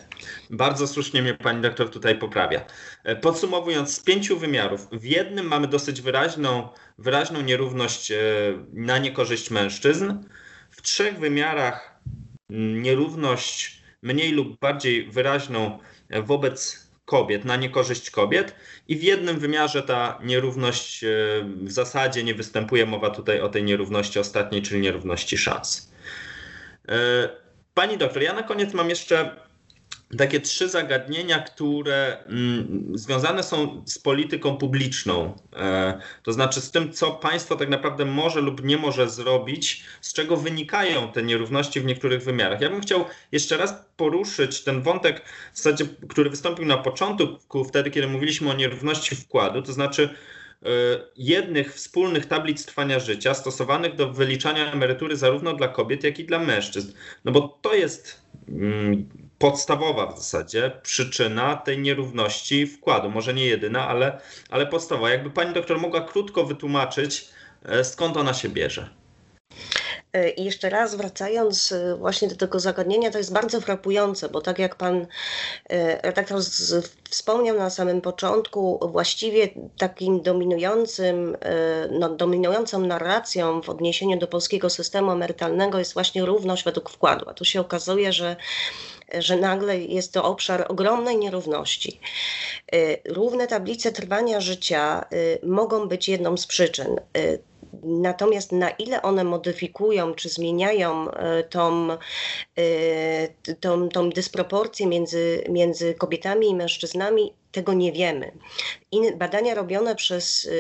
Bardzo 0.53 0.87
słusznie 0.87 1.23
mnie 1.23 1.35
pani 1.35 1.63
doktor 1.63 1.91
tutaj 1.91 2.19
poprawia. 2.19 2.65
E, 3.05 3.17
podsumowując, 3.17 3.95
z 3.95 4.01
pięciu 4.01 4.39
wymiarów, 4.39 4.89
w 4.93 5.05
jednym 5.05 5.47
mamy 5.47 5.69
dosyć 5.69 6.01
wyraźną, 6.01 6.69
wyraźną 6.99 7.41
nierówność 7.41 8.11
e, 8.11 8.17
na 8.73 8.99
niekorzyść 8.99 9.51
mężczyzn, 9.51 10.15
w 10.71 10.83
trzech 10.83 11.19
wymiarach 11.19 12.01
nierówność 12.51 13.83
mniej 14.03 14.33
lub 14.33 14.61
bardziej 14.61 15.11
wyraźną 15.11 15.79
e, 16.09 16.23
wobec 16.23 16.89
kobiet, 17.05 17.45
na 17.45 17.57
niekorzyść 17.57 18.11
kobiet, 18.11 18.55
i 18.89 18.97
w 18.97 19.03
jednym 19.03 19.39
wymiarze 19.39 19.83
ta 19.83 20.19
nierówność 20.23 21.05
w 21.63 21.73
zasadzie 21.73 22.25
nie 22.25 22.35
występuje. 22.35 22.87
Mowa 22.87 23.11
tutaj 23.11 23.41
o 23.41 23.49
tej 23.49 23.65
nierówności 23.65 24.19
ostatniej, 24.19 24.63
czyli 24.63 24.81
nierówności 24.81 25.39
szans. 25.39 25.93
Pani 27.75 27.99
doktor, 27.99 28.23
ja 28.23 28.33
na 28.33 28.43
koniec 28.43 28.75
mam 28.75 28.91
jeszcze 28.91 29.37
takie 30.19 30.41
trzy 30.41 30.69
zagadnienia, 30.69 31.39
które 31.39 32.25
mm, 32.25 32.93
związane 32.95 33.43
są 33.43 33.83
z 33.87 33.99
polityką 33.99 34.57
publiczną, 34.57 35.39
e, 35.57 36.01
to 36.23 36.33
znaczy 36.33 36.61
z 36.61 36.71
tym, 36.71 36.93
co 36.93 37.11
państwo 37.11 37.57
tak 37.57 37.69
naprawdę 37.69 38.05
może 38.05 38.41
lub 38.41 38.65
nie 38.65 38.77
może 38.77 39.11
zrobić, 39.11 39.85
z 40.01 40.13
czego 40.13 40.37
wynikają 40.37 41.13
te 41.13 41.23
nierówności 41.23 41.81
w 41.81 41.85
niektórych 41.85 42.25
wymiarach. 42.25 42.61
Ja 42.61 42.71
bym 42.71 42.81
chciał 42.81 43.05
jeszcze 43.33 43.57
raz 43.57 43.75
poruszyć 43.97 44.65
ten 44.65 44.83
wątek, 44.83 45.23
w 45.53 45.57
zasadzie, 45.57 45.85
który 46.09 46.31
wystąpił 46.31 46.67
na 46.67 46.77
początku, 46.77 47.65
wtedy, 47.65 47.91
kiedy 47.91 48.07
mówiliśmy 48.07 48.51
o 48.51 48.55
nierówności 48.55 49.17
wkładu, 49.17 49.63
to 49.63 49.73
znaczy 49.73 50.09
e, 50.63 50.69
jednych 51.17 51.75
wspólnych 51.75 52.27
tablic 52.27 52.67
trwania 52.67 53.01
życia 53.01 53.35
stosowanych 53.35 53.95
do 53.95 54.13
wyliczania 54.13 54.73
emerytury 54.73 55.17
zarówno 55.17 55.53
dla 55.53 55.69
kobiet, 55.69 56.05
jak 56.05 56.19
i 56.19 56.25
dla 56.25 56.39
mężczyzn. 56.39 56.93
No 57.25 57.33
bo 57.33 57.59
to 57.63 57.75
jest 57.75 58.23
mm, 58.49 59.09
podstawowa 59.43 60.07
w 60.07 60.19
zasadzie 60.19 60.71
przyczyna 60.83 61.57
tej 61.57 61.79
nierówności 61.79 62.67
wkładu. 62.67 63.11
Może 63.11 63.35
nie 63.35 63.47
jedyna, 63.47 63.89
ale, 63.89 64.21
ale 64.51 64.67
podstawowa. 64.67 65.11
Jakby 65.11 65.31
pani 65.31 65.55
doktor 65.55 65.81
mogła 65.81 66.01
krótko 66.01 66.45
wytłumaczyć, 66.45 67.29
e, 67.65 67.85
skąd 67.85 68.17
ona 68.17 68.35
się 68.35 68.49
bierze? 68.49 68.89
E, 70.13 70.31
I 70.31 70.45
jeszcze 70.45 70.71
raz 70.71 70.95
wracając 70.95 71.73
e, 71.73 71.97
właśnie 71.97 72.29
do 72.29 72.37
tego 72.37 72.61
zagadnienia, 72.61 73.11
to 73.11 73.19
jest 73.19 73.33
bardzo 73.33 73.61
frapujące, 73.61 74.29
bo 74.29 74.41
tak 74.41 74.59
jak 74.59 74.77
pan 74.77 75.07
redaktor 76.03 76.41
wspomniał 77.11 77.57
na 77.57 77.71
samym 77.71 78.01
początku, 78.01 78.89
właściwie 78.93 79.49
takim 79.79 80.23
dominującym, 80.23 81.37
no, 81.91 82.09
dominującą 82.09 82.87
narracją 82.87 83.61
w 83.63 83.69
odniesieniu 83.69 84.19
do 84.19 84.27
polskiego 84.27 84.71
systemu 84.71 85.11
emerytalnego 85.11 85.79
jest 85.79 85.95
właśnie 85.95 86.25
równość 86.25 86.65
według 86.65 86.91
wkładu. 86.91 87.29
A 87.29 87.35
tu 87.35 87.45
się 87.45 87.61
okazuje, 87.61 88.13
że 88.13 88.37
że 89.19 89.37
nagle 89.37 89.79
jest 89.79 90.13
to 90.13 90.25
obszar 90.25 90.67
ogromnej 90.69 91.17
nierówności. 91.17 92.01
Równe 93.09 93.47
tablice 93.47 93.93
trwania 93.93 94.41
życia 94.41 95.05
mogą 95.43 95.89
być 95.89 96.09
jedną 96.09 96.37
z 96.37 96.47
przyczyn. 96.47 97.01
Natomiast 97.83 98.53
na 98.53 98.71
ile 98.71 99.03
one 99.03 99.25
modyfikują 99.25 100.15
czy 100.15 100.29
zmieniają 100.29 101.07
tą, 101.51 101.89
tą, 103.61 103.89
tą 103.89 104.11
dysproporcję 104.11 104.87
między, 104.87 105.45
między 105.49 105.95
kobietami 105.95 106.49
i 106.49 106.55
mężczyznami, 106.55 107.33
tego 107.53 107.73
nie 107.73 107.93
wiemy. 107.93 108.33
In, 108.93 109.19
badania 109.19 109.55
robione 109.55 109.95
przez 109.95 110.45
y, 110.45 110.51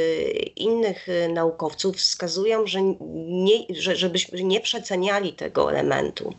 innych 0.56 1.08
y, 1.08 1.28
naukowców 1.28 1.96
wskazują, 1.96 2.66
że 2.66 2.82
nie, 3.12 3.58
że, 3.70 3.96
żebyśmy 3.96 4.42
nie 4.42 4.60
przeceniali 4.60 5.32
tego 5.32 5.70
elementu. 5.70 6.34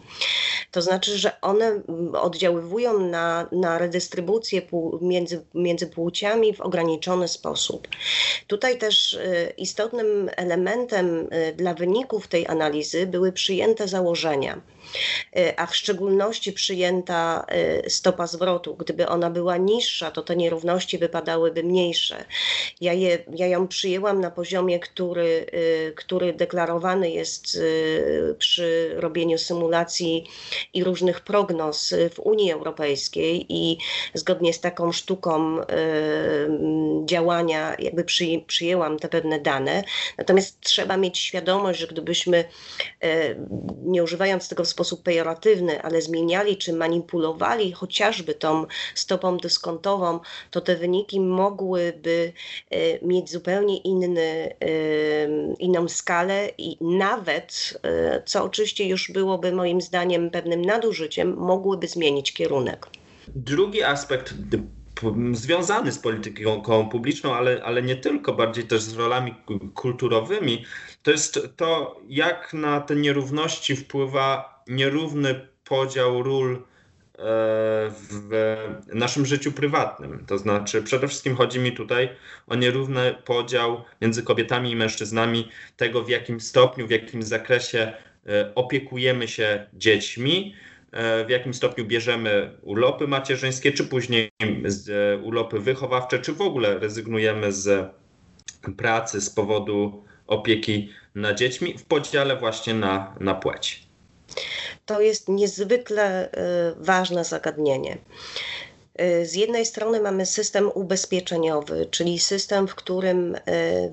To 0.72 0.82
znaczy, 0.82 1.18
że 1.18 1.42
one 1.42 1.82
oddziaływują 2.14 3.00
na, 3.00 3.48
na 3.52 3.78
redystrybucję 3.78 4.62
pół, 4.62 5.00
między, 5.02 5.46
między 5.54 5.88
płciami 5.88 6.54
w 6.54 6.62
ograniczony 6.62 7.28
sposób. 7.28 7.88
Tutaj 8.48 8.78
też 8.78 9.14
y, 9.14 9.54
istotnym 9.58 10.30
elementem 10.36 11.30
dla 11.56 11.74
wyników 11.74 12.28
tej 12.28 12.48
analizy 12.48 13.08
były 13.08 13.32
przyjęte 13.32 13.88
założenia 13.88 14.62
a 15.58 15.68
w 15.68 15.76
szczególności 15.76 16.54
przyjęta 16.54 17.46
stopa 17.88 18.28
zwrotu. 18.28 18.76
Gdyby 18.76 19.08
ona 19.08 19.30
była 19.30 19.58
niższa, 19.58 20.12
to 20.12 20.22
te 20.22 20.36
nierówności 20.36 20.98
wypadałyby 20.98 21.64
mniejsze. 21.64 22.26
Ja, 22.82 22.94
je, 22.94 23.20
ja 23.36 23.48
ją 23.48 23.68
przyjęłam 23.68 24.22
na 24.22 24.32
poziomie, 24.32 24.80
który, 24.80 25.46
y, 25.54 25.94
który 25.96 26.34
deklarowany 26.34 27.12
jest 27.12 27.56
y, 27.56 28.36
przy 28.40 28.94
robieniu 28.96 29.38
symulacji 29.38 30.28
i 30.74 30.84
różnych 30.84 31.22
prognoz 31.22 31.94
w 32.14 32.20
Unii 32.20 32.52
Europejskiej 32.52 33.46
i 33.50 33.78
zgodnie 34.14 34.54
z 34.54 34.60
taką 34.60 34.92
sztuką 34.92 35.62
y, 35.62 35.66
działania 37.06 37.76
jakby 37.80 38.06
przyjęłam 38.48 39.00
te 39.00 39.10
pewne 39.10 39.40
dane. 39.40 39.84
Natomiast 40.18 40.62
trzeba 40.62 40.98
mieć 40.98 41.20
świadomość, 41.20 41.80
że 41.80 41.88
gdybyśmy 41.88 42.44
nie 43.84 44.04
używając 44.04 44.50
tego 44.50 44.64
w 44.64 44.68
sposób 44.68 44.83
pejoratywny, 44.98 45.82
ale 45.82 46.02
zmieniali 46.02 46.58
czy 46.58 46.74
manipulowali 46.74 47.72
chociażby 47.72 48.34
tą 48.34 48.66
stopą 48.96 49.38
dyskontową, 49.38 50.20
to 50.52 50.62
te 50.62 50.76
wyniki 50.76 51.20
mogłyby 51.20 52.34
e, 52.70 53.06
mieć 53.06 53.32
zupełnie 53.32 53.78
inny, 53.78 54.22
e, 54.22 54.68
inną 55.60 55.88
skalę 55.88 56.50
i 56.58 56.78
nawet, 56.82 57.80
e, 57.84 58.24
co 58.26 58.44
oczywiście 58.44 58.88
już 58.88 59.12
byłoby 59.12 59.52
moim 59.52 59.82
zdaniem 59.82 60.30
pewnym 60.30 60.62
nadużyciem, 60.62 61.36
mogłyby 61.38 61.88
zmienić 61.88 62.34
kierunek. 62.34 62.88
Drugi 63.28 63.84
aspekt 63.84 64.34
związany 65.34 65.92
z 65.92 66.00
polityką 66.00 66.90
publiczną, 66.90 67.36
ale, 67.36 67.64
ale 67.64 67.82
nie 67.82 67.96
tylko, 67.96 68.34
bardziej 68.34 68.64
też 68.64 68.82
z 68.82 68.94
rolami 68.94 69.36
kulturowymi, 69.74 70.66
to 71.04 71.12
jest 71.12 71.40
to, 71.56 72.00
jak 72.10 72.54
na 72.54 72.82
te 72.82 72.96
nierówności 72.96 73.76
wpływa 73.76 74.53
nierówny 74.68 75.48
podział 75.64 76.24
ról 76.24 76.64
w 78.00 78.66
naszym 78.94 79.26
życiu 79.26 79.52
prywatnym. 79.52 80.26
To 80.28 80.38
znaczy, 80.38 80.82
przede 80.82 81.08
wszystkim 81.08 81.36
chodzi 81.36 81.60
mi 81.60 81.72
tutaj 81.72 82.10
o 82.48 82.56
nierówny 82.56 83.16
podział 83.26 83.84
między 84.02 84.24
kobietami 84.24 84.72
i 84.72 84.76
mężczyznami, 84.76 85.50
tego 85.78 86.04
w 86.04 86.10
jakim 86.10 86.40
stopniu, 86.40 86.88
w 86.88 86.92
jakim 86.92 87.24
zakresie 87.24 87.94
e, 88.28 88.56
opiekujemy 88.56 89.28
się 89.28 89.68
dziećmi, 89.74 90.56
e, 90.92 91.26
w 91.26 91.30
jakim 91.30 91.54
stopniu 91.54 91.86
bierzemy 91.86 92.58
urlopy 92.62 93.08
macierzyńskie, 93.08 93.72
czy 93.72 93.84
później 93.84 94.30
e, 94.42 95.18
urlopy 95.18 95.60
wychowawcze, 95.60 96.20
czy 96.20 96.34
w 96.34 96.42
ogóle 96.42 96.80
rezygnujemy 96.80 97.52
z 97.52 97.94
pracy 98.78 99.22
z 99.22 99.30
powodu 99.30 100.04
opieki 100.28 100.90
nad 101.16 101.38
dziećmi 101.38 101.78
w 101.78 101.86
podziale 101.86 102.38
właśnie 102.38 102.74
na, 102.74 103.16
na 103.20 103.34
płeć 103.34 103.93
to 104.86 105.02
jest 105.02 105.30
niezwykle 105.30 106.30
y, 106.32 106.32
ważne 106.78 107.26
zagadnienie. 107.26 107.98
Y, 109.02 109.26
z 109.26 109.36
jednej 109.36 109.66
strony 109.66 110.02
mamy 110.02 110.26
system 110.26 110.72
ubezpieczeniowy, 110.74 111.88
czyli 111.92 112.20
system, 112.20 112.68
w 112.68 112.76
którym 112.76 113.36
y, 113.36 113.40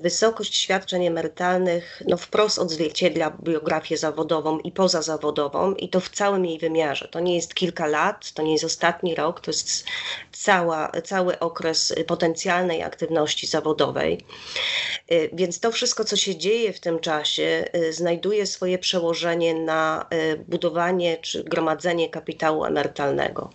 wysokość 0.01 0.55
świadczeń 0.55 1.05
emerytalnych 1.05 2.01
no, 2.07 2.17
wprost 2.17 2.59
odzwierciedla 2.59 3.37
biografię 3.43 3.97
zawodową 3.97 4.59
i 4.59 4.71
pozazawodową, 4.71 5.73
i 5.73 5.89
to 5.89 5.99
w 5.99 6.09
całym 6.09 6.45
jej 6.45 6.59
wymiarze. 6.59 7.07
To 7.07 7.19
nie 7.19 7.35
jest 7.35 7.55
kilka 7.55 7.87
lat, 7.87 8.31
to 8.31 8.43
nie 8.43 8.51
jest 8.51 8.63
ostatni 8.63 9.15
rok, 9.15 9.41
to 9.41 9.51
jest 9.51 9.85
cała, 10.31 10.91
cały 11.03 11.39
okres 11.39 11.93
potencjalnej 12.07 12.83
aktywności 12.83 13.47
zawodowej. 13.47 14.25
Y, 15.11 15.29
więc 15.33 15.59
to 15.59 15.71
wszystko, 15.71 16.03
co 16.03 16.15
się 16.15 16.35
dzieje 16.35 16.73
w 16.73 16.79
tym 16.79 16.99
czasie, 16.99 17.65
znajduje 17.89 18.47
swoje 18.47 18.77
przełożenie 18.77 19.53
na 19.53 20.05
budowanie 20.47 21.17
czy 21.17 21.43
gromadzenie 21.43 22.09
kapitału 22.09 22.65
emerytalnego. 22.65 23.49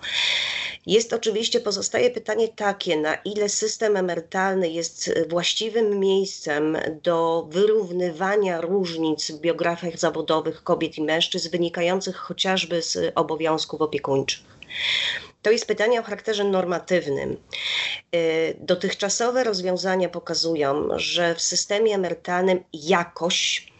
Jest 0.87 1.13
oczywiście, 1.13 1.61
pozostaje 1.61 2.11
pytanie 2.11 2.49
takie, 2.49 2.97
na 2.97 3.15
ile 3.15 3.49
system 3.49 3.97
emerytalny 3.97 4.69
jest 4.69 5.11
właściwym 5.29 6.01
miejscem 6.01 6.79
do 7.03 7.47
wyrównywania 7.51 8.61
różnic 8.61 9.31
w 9.31 9.41
biografiach 9.41 9.99
zawodowych 9.99 10.63
kobiet 10.63 10.99
i 10.99 11.03
mężczyzn 11.03 11.51
wynikających 11.51 12.17
chociażby 12.17 12.83
z 12.83 13.13
obowiązków 13.15 13.81
opiekuńczych. 13.81 14.45
To 15.43 15.51
jest 15.51 15.67
pytanie 15.67 16.01
o 16.01 16.03
charakterze 16.03 16.45
normatywnym. 16.45 17.37
Y, 18.15 18.57
dotychczasowe 18.61 19.45
rozwiązania 19.45 20.09
pokazują, 20.09 20.89
że 20.97 21.35
w 21.35 21.41
systemie 21.41 21.95
emerytalnym 21.95 22.65
jakoś 22.73 23.67
E, 23.71 23.76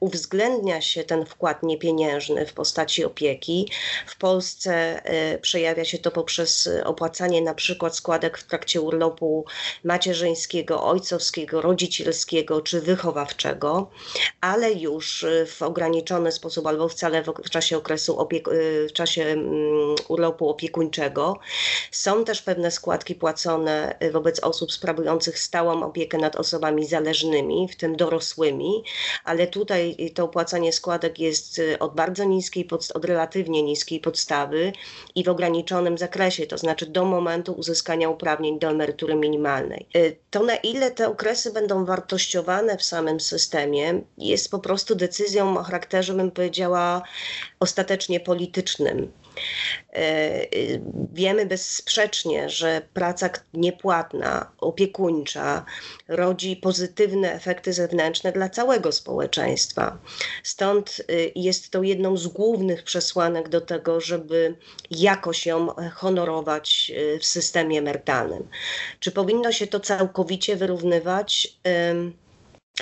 uwzględnia 0.00 0.80
się 0.80 1.04
ten 1.04 1.26
wkład 1.26 1.62
niepieniężny 1.62 2.46
w 2.46 2.52
postaci 2.52 3.04
opieki. 3.04 3.68
W 4.06 4.16
Polsce 4.16 5.04
e, 5.04 5.38
przejawia 5.38 5.84
się 5.84 5.98
to 5.98 6.10
poprzez 6.10 6.68
opłacanie 6.84 7.42
na 7.42 7.54
przykład 7.54 7.96
składek 7.96 8.38
w 8.38 8.46
trakcie 8.46 8.80
urlopu 8.80 9.44
macierzyńskiego, 9.84 10.84
ojcowskiego, 10.84 11.60
rodzicielskiego 11.60 12.60
czy 12.60 12.80
wychowawczego, 12.80 13.90
ale 14.40 14.72
już 14.72 15.26
w 15.46 15.62
ograniczony 15.62 16.32
sposób 16.32 16.66
albo 16.66 16.88
wcale 16.88 17.22
w 17.22 17.50
czasie 17.50 17.76
okresu 17.76 18.16
opiek- 18.16 18.52
e, 18.52 18.88
w 18.88 18.92
czasie 18.92 19.22
mm, 19.22 19.94
urlopu 20.08 20.48
opiekuńczego. 20.48 21.38
Są 21.90 22.24
też 22.24 22.42
pewne 22.42 22.70
składki 22.70 23.14
płacone 23.14 23.98
wobec 24.12 24.40
osób 24.40 24.72
sprawujących 24.72 25.38
stałą 25.38 25.82
opiekę 25.82 26.18
nad 26.18 26.36
osobami 26.36 26.86
zależnymi, 26.86 27.68
w 27.68 27.76
tym 27.76 27.96
dorosłymi, 27.96 28.84
ale 29.24 29.46
tutaj 29.46 30.12
to 30.14 30.24
opłacanie 30.24 30.72
składek 30.72 31.18
jest 31.18 31.58
y, 31.58 31.78
od 31.78 31.94
bardzo 31.94 32.24
niskiej, 32.24 32.68
od 32.94 33.04
relatywnie 33.04 33.62
niskiej 33.62 34.00
podstawy 34.00 34.72
i 35.14 35.24
w 35.24 35.28
ograniczonym 35.28 35.98
zakresie, 35.98 36.46
to 36.46 36.58
znaczy 36.58 36.86
do 36.86 37.04
momentu 37.04 37.52
uzyskania 37.52 38.08
uprawnień 38.08 38.58
do 38.58 38.68
emerytury 38.68 39.14
minimalnej. 39.14 39.86
Y, 39.96 40.16
to 40.30 40.42
na 40.42 40.56
ile 40.56 40.90
te 40.90 41.08
okresy 41.08 41.52
będą 41.52 41.84
wartościowane 41.84 42.76
w 42.76 42.82
samym 42.82 43.20
systemie 43.20 44.00
jest 44.18 44.50
po 44.50 44.58
prostu 44.58 44.94
decyzją 44.94 45.58
o 45.58 45.62
charakterze, 45.62 46.14
bym 46.14 46.30
powiedziała, 46.30 47.02
ostatecznie 47.60 48.20
politycznym. 48.20 49.12
E, 49.92 50.46
wiemy 51.12 51.46
bezsprzecznie, 51.46 52.48
że 52.48 52.82
praca 52.94 53.30
niepłatna, 53.54 54.52
opiekuńcza 54.58 55.64
rodzi 56.08 56.56
pozytywne 56.56 57.32
efekty 57.32 57.72
zewnętrzne 57.72 58.32
dla 58.32 58.48
całego 58.48 58.92
społeczeństwa. 58.92 59.98
Stąd 60.42 61.02
y, 61.10 61.32
jest 61.34 61.70
to 61.70 61.82
jedną 61.82 62.16
z 62.16 62.26
głównych 62.26 62.82
przesłanek 62.82 63.48
do 63.48 63.60
tego, 63.60 64.00
żeby 64.00 64.56
jakoś 64.90 65.46
ją 65.46 65.68
honorować 65.94 66.92
y, 66.96 67.18
w 67.18 67.26
systemie 67.26 67.78
emerytalnym. 67.78 68.48
Czy 69.00 69.12
powinno 69.12 69.52
się 69.52 69.66
to 69.66 69.80
całkowicie 69.80 70.56
wyrównywać? 70.56 71.56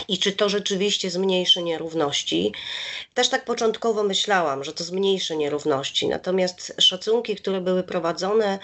I 0.08 0.18
czy 0.18 0.32
to 0.32 0.48
rzeczywiście 0.48 1.10
zmniejszy 1.10 1.62
nierówności? 1.62 2.52
Też 3.14 3.28
tak 3.28 3.44
początkowo 3.44 4.02
myślałam, 4.02 4.64
że 4.64 4.72
to 4.72 4.84
zmniejszy 4.84 5.36
nierówności. 5.36 6.08
Natomiast 6.08 6.74
szacunki, 6.78 7.36
które 7.36 7.60
były 7.60 7.82
prowadzone, 7.82 8.58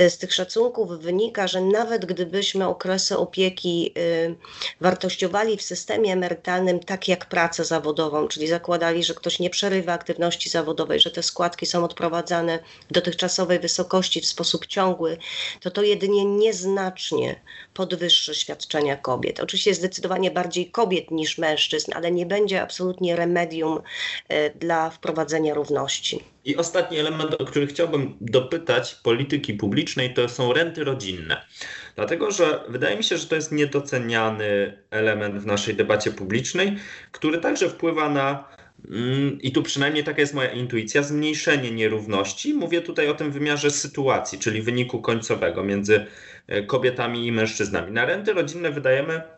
y, 0.00 0.10
z 0.10 0.18
tych 0.18 0.34
szacunków 0.34 0.90
wynika, 0.90 1.46
że 1.46 1.60
nawet 1.60 2.06
gdybyśmy 2.06 2.66
okresy 2.66 3.18
opieki 3.18 3.92
y, 3.98 4.34
wartościowali 4.80 5.56
w 5.56 5.62
systemie 5.62 6.12
emerytalnym 6.12 6.80
tak 6.80 7.08
jak 7.08 7.26
pracę 7.28 7.64
zawodową, 7.64 8.28
czyli 8.28 8.46
zakładali, 8.46 9.04
że 9.04 9.14
ktoś 9.14 9.38
nie 9.38 9.50
przerywa 9.50 9.92
aktywności 9.92 10.50
zawodowej, 10.50 11.00
że 11.00 11.10
te 11.10 11.22
składki 11.22 11.66
są 11.66 11.84
odprowadzane 11.84 12.58
w 12.90 12.92
dotychczasowej 12.92 13.58
wysokości 13.60 14.20
w 14.20 14.26
sposób 14.26 14.66
ciągły, 14.66 15.18
to 15.60 15.70
to 15.70 15.82
jedynie 15.82 16.24
nieznacznie 16.24 17.40
podwyższy 17.74 18.34
świadczenia 18.34 18.96
kobiet. 18.96 19.40
Oczywiście 19.40 19.74
zdecydowanie 19.74 20.30
bardziej 20.30 20.57
bardziej 20.58 20.70
kobiet 20.70 21.10
niż 21.10 21.38
mężczyzn, 21.38 21.92
ale 21.94 22.10
nie 22.10 22.26
będzie 22.26 22.62
absolutnie 22.62 23.16
remedium 23.16 23.80
dla 24.60 24.90
wprowadzenia 24.90 25.54
równości. 25.54 26.20
I 26.44 26.56
ostatni 26.56 26.98
element, 26.98 27.34
o 27.34 27.44
który 27.44 27.66
chciałbym 27.66 28.16
dopytać 28.20 28.94
polityki 28.94 29.54
publicznej, 29.54 30.14
to 30.14 30.28
są 30.28 30.52
renty 30.52 30.84
rodzinne. 30.84 31.44
Dlatego, 31.96 32.30
że 32.30 32.64
wydaje 32.68 32.96
mi 32.96 33.04
się, 33.04 33.16
że 33.16 33.26
to 33.26 33.34
jest 33.34 33.52
niedoceniany 33.52 34.78
element 34.90 35.34
w 35.38 35.46
naszej 35.46 35.74
debacie 35.74 36.10
publicznej, 36.10 36.76
który 37.12 37.38
także 37.38 37.68
wpływa 37.68 38.08
na 38.08 38.44
mm, 38.90 39.38
i 39.42 39.52
tu 39.52 39.62
przynajmniej 39.62 40.04
taka 40.04 40.20
jest 40.20 40.34
moja 40.34 40.52
intuicja, 40.52 41.02
zmniejszenie 41.02 41.70
nierówności. 41.70 42.54
Mówię 42.54 42.80
tutaj 42.80 43.08
o 43.08 43.14
tym 43.14 43.32
wymiarze 43.32 43.70
sytuacji, 43.70 44.38
czyli 44.38 44.62
wyniku 44.62 45.00
końcowego 45.00 45.64
między 45.64 46.06
e, 46.46 46.62
kobietami 46.62 47.26
i 47.26 47.32
mężczyznami. 47.32 47.92
Na 47.92 48.04
renty 48.04 48.32
rodzinne 48.32 48.70
wydajemy, 48.70 49.37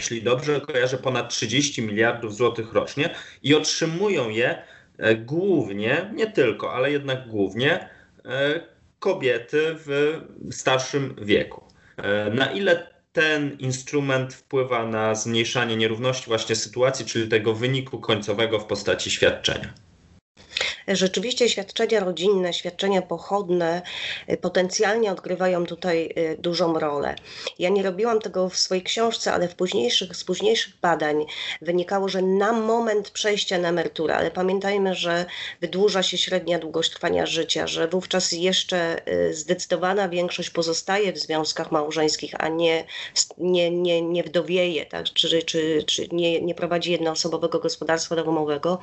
jeśli 0.00 0.22
dobrze 0.22 0.60
kojarzę, 0.60 0.98
ponad 0.98 1.28
30 1.30 1.82
miliardów 1.82 2.36
złotych 2.36 2.72
rocznie 2.72 3.14
i 3.42 3.54
otrzymują 3.54 4.28
je 4.28 4.62
e, 4.98 5.14
głównie, 5.14 6.10
nie 6.14 6.26
tylko, 6.26 6.72
ale 6.72 6.92
jednak 6.92 7.28
głównie 7.28 7.88
e, 8.24 8.60
kobiety 8.98 9.62
w 9.74 10.20
starszym 10.50 11.14
wieku. 11.22 11.64
E, 11.96 12.30
na 12.30 12.52
ile 12.52 12.90
ten 13.12 13.56
instrument 13.58 14.34
wpływa 14.34 14.86
na 14.86 15.14
zmniejszanie 15.14 15.76
nierówności 15.76 16.26
właśnie 16.26 16.56
sytuacji, 16.56 17.06
czyli 17.06 17.28
tego 17.28 17.54
wyniku 17.54 18.00
końcowego 18.00 18.58
w 18.58 18.66
postaci 18.66 19.10
świadczenia? 19.10 19.85
Rzeczywiście 20.88 21.48
świadczenia 21.48 22.00
rodzinne, 22.00 22.52
świadczenia 22.52 23.02
pochodne 23.02 23.82
y, 24.30 24.36
potencjalnie 24.36 25.12
odgrywają 25.12 25.66
tutaj 25.66 26.14
y, 26.18 26.36
dużą 26.38 26.78
rolę. 26.78 27.14
Ja 27.58 27.68
nie 27.68 27.82
robiłam 27.82 28.20
tego 28.20 28.48
w 28.48 28.56
swojej 28.56 28.82
książce, 28.82 29.32
ale 29.32 29.48
w 29.48 29.54
późniejszych, 29.54 30.16
z 30.16 30.24
późniejszych 30.24 30.74
badań 30.82 31.26
wynikało, 31.62 32.08
że 32.08 32.22
na 32.22 32.52
moment 32.52 33.10
przejścia 33.10 33.58
na 33.58 33.68
emeryturę, 33.68 34.16
ale 34.16 34.30
pamiętajmy, 34.30 34.94
że 34.94 35.26
wydłuża 35.60 36.02
się 36.02 36.18
średnia 36.18 36.58
długość 36.58 36.90
trwania 36.90 37.26
życia, 37.26 37.66
że 37.66 37.88
wówczas 37.88 38.32
jeszcze 38.32 39.08
y, 39.08 39.34
zdecydowana 39.34 40.08
większość 40.08 40.50
pozostaje 40.50 41.12
w 41.12 41.18
związkach 41.18 41.72
małżeńskich, 41.72 42.34
a 42.38 42.48
nie, 42.48 42.84
nie, 43.38 43.70
nie, 43.70 44.02
nie 44.02 44.22
wdowieje, 44.22 44.86
tak? 44.86 45.06
czy, 45.06 45.42
czy, 45.42 45.84
czy 45.86 46.08
nie, 46.12 46.40
nie 46.40 46.54
prowadzi 46.54 46.92
jednoosobowego 46.92 47.58
gospodarstwa 47.58 48.16
domowego, 48.16 48.78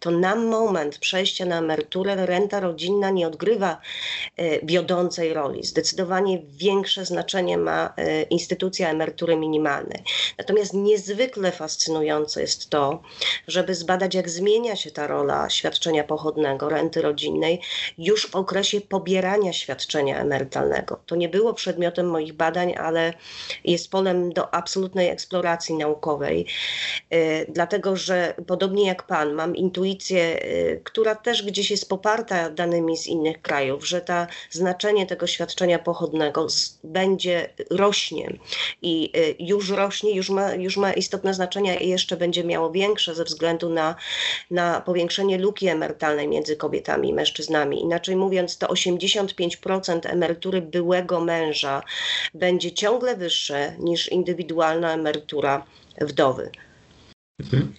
to 0.00 0.10
na 0.10 0.34
moment 0.34 0.98
przejścia 0.98 1.11
na 1.46 1.58
emeryturę 1.58 2.26
renta 2.26 2.60
rodzinna 2.60 3.10
nie 3.10 3.26
odgrywa 3.26 3.80
e, 4.36 4.66
wiodącej 4.66 5.34
roli. 5.34 5.64
Zdecydowanie 5.64 6.42
większe 6.48 7.04
znaczenie 7.04 7.58
ma 7.58 7.92
e, 7.96 8.22
instytucja 8.22 8.90
emerytury 8.90 9.36
minimalnej. 9.36 10.02
Natomiast 10.38 10.74
niezwykle 10.74 11.52
fascynujące 11.52 12.40
jest 12.40 12.70
to, 12.70 13.02
żeby 13.48 13.74
zbadać, 13.74 14.14
jak 14.14 14.30
zmienia 14.30 14.76
się 14.76 14.90
ta 14.90 15.06
rola 15.06 15.50
świadczenia 15.50 16.04
pochodnego, 16.04 16.68
renty 16.68 17.02
rodzinnej 17.02 17.60
już 17.98 18.26
w 18.26 18.36
okresie 18.36 18.80
pobierania 18.80 19.52
świadczenia 19.52 20.20
emerytalnego. 20.20 21.00
To 21.06 21.16
nie 21.16 21.28
było 21.28 21.54
przedmiotem 21.54 22.06
moich 22.06 22.32
badań, 22.32 22.74
ale 22.78 23.12
jest 23.64 23.90
polem 23.90 24.32
do 24.32 24.54
absolutnej 24.54 25.08
eksploracji 25.08 25.74
naukowej, 25.74 26.46
e, 27.10 27.46
dlatego 27.52 27.96
że 27.96 28.34
podobnie 28.46 28.86
jak 28.86 29.06
Pan, 29.06 29.32
mam 29.32 29.56
intuicję, 29.56 30.38
która 31.02 31.14
też 31.14 31.42
gdzieś 31.42 31.70
jest 31.70 31.88
poparta 31.88 32.50
danymi 32.50 32.96
z 32.96 33.06
innych 33.06 33.42
krajów, 33.42 33.88
że 33.88 34.00
to 34.00 34.26
znaczenie 34.50 35.06
tego 35.06 35.26
świadczenia 35.26 35.78
pochodnego 35.78 36.46
będzie 36.84 37.48
rośnie 37.70 38.32
i 38.82 39.10
y, 39.16 39.36
już 39.38 39.70
rośnie, 39.70 40.14
już 40.14 40.30
ma, 40.30 40.54
już 40.54 40.76
ma 40.76 40.92
istotne 40.92 41.34
znaczenie 41.34 41.76
i 41.76 41.88
jeszcze 41.88 42.16
będzie 42.16 42.44
miało 42.44 42.70
większe 42.70 43.14
ze 43.14 43.24
względu 43.24 43.68
na, 43.68 43.94
na 44.50 44.80
powiększenie 44.80 45.38
luki 45.38 45.68
emerytalnej 45.68 46.28
między 46.28 46.56
kobietami 46.56 47.08
i 47.08 47.14
mężczyznami. 47.14 47.80
Inaczej 47.80 48.16
mówiąc, 48.16 48.58
to 48.58 48.66
85% 48.66 50.00
emerytury 50.04 50.60
byłego 50.60 51.20
męża 51.20 51.82
będzie 52.34 52.72
ciągle 52.72 53.16
wyższe 53.16 53.72
niż 53.78 54.08
indywidualna 54.08 54.92
emerytura 54.92 55.66
wdowy. 56.00 56.50
Mhm. 57.40 57.72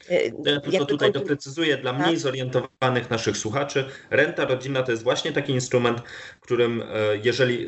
Ja 0.71 0.79
tylko 0.79 0.85
tutaj 0.85 1.11
doprecyzuję 1.11 1.77
dla 1.77 1.93
mniej 1.93 2.05
tak? 2.05 2.19
zorientowanych 2.19 3.09
naszych 3.09 3.37
słuchaczy. 3.37 3.89
Renta 4.09 4.45
rodzinna 4.45 4.83
to 4.83 4.91
jest 4.91 5.03
właśnie 5.03 5.31
taki 5.31 5.51
instrument, 5.53 6.01
którym 6.41 6.81
e, 6.81 6.85
jeżeli 7.23 7.67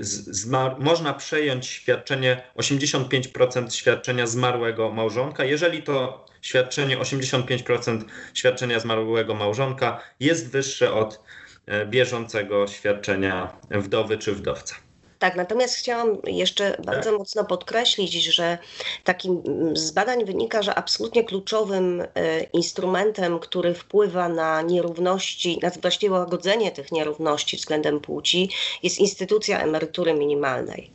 można 0.80 1.14
przejąć 1.14 1.68
świadczenie 1.68 2.42
85% 2.58 3.70
świadczenia 3.70 4.28
zmarłego 4.28 4.92
małżonka, 4.92 5.46
jeżeli 5.46 5.84
to 5.84 6.26
świadczenie 6.42 6.98
85% 6.98 8.04
świadczenia 8.34 8.80
zmarłego 8.80 9.34
małżonka 9.34 10.02
jest 10.20 10.52
wyższe 10.52 10.94
od 10.94 11.22
e, 11.66 11.86
bieżącego 11.86 12.68
świadczenia 12.68 13.58
wdowy 13.72 14.18
czy 14.18 14.32
wdowca. 14.36 14.85
Tak, 15.20 15.36
natomiast 15.36 15.76
chciałam 15.76 16.18
jeszcze 16.28 16.78
bardzo 16.86 17.10
tak. 17.10 17.20
mocno 17.20 17.46
podkreślić, 17.46 18.14
że 18.14 18.58
takim 19.04 19.42
z 19.74 19.92
badań 19.92 20.26
wynika, 20.26 20.62
że 20.62 20.76
absolutnie 20.76 21.24
kluczowym 21.24 22.02
e, 22.16 22.44
instrumentem, 22.44 23.40
który 23.40 23.74
wpływa 23.74 24.30
na 24.30 24.62
nierówności, 24.62 25.60
na 25.62 25.70
właściwe 25.70 26.20
łagodzenie 26.20 26.72
tych 26.72 26.92
nierówności 26.92 27.58
względem 27.58 28.00
płci, 28.00 28.50
jest 28.84 29.00
instytucja 29.00 29.60
emerytury 29.60 30.14
minimalnej. 30.14 30.92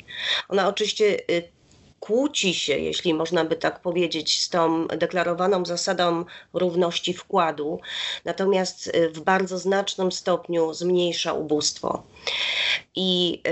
Ona 0.49 0.69
oczywiście 0.69 1.19
e, 1.29 1.60
kłóci 2.01 2.55
się, 2.55 2.79
jeśli 2.79 3.15
można 3.15 3.45
by 3.45 3.57
tak 3.57 3.81
powiedzieć, 3.81 4.43
z 4.43 4.49
tą 4.49 4.87
deklarowaną 4.87 5.65
zasadą 5.65 6.25
równości 6.53 7.15
wkładu, 7.15 7.81
natomiast 8.25 8.87
y, 8.87 9.11
w 9.11 9.21
bardzo 9.21 9.59
znacznym 9.59 10.13
stopniu 10.13 10.75
zmniejsza 10.75 11.33
ubóstwo. 11.33 12.03
I 12.95 13.43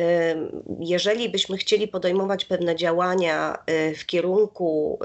jeżeli 0.81 1.29
byśmy 1.29 1.57
chcieli 1.57 1.89
podejmować 1.89 2.45
pewne 2.45 2.77
działania 2.77 3.59
y, 3.71 3.95
w 3.95 4.07
kierunku 4.07 4.99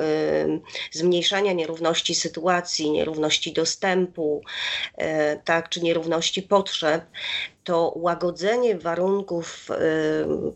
zmniejszania 0.92 1.54
nierówności 1.54 2.16
sytuacji, 2.16 2.92
nierówności 2.92 3.54
dostępu, 3.54 4.42
y, 4.98 5.04
tak, 5.46 5.70
czy 5.70 5.82
nierówności 5.82 6.42
potrzeb, 6.42 7.04
to 7.64 7.94
łagodzenie 7.96 8.78
warunków 8.78 9.68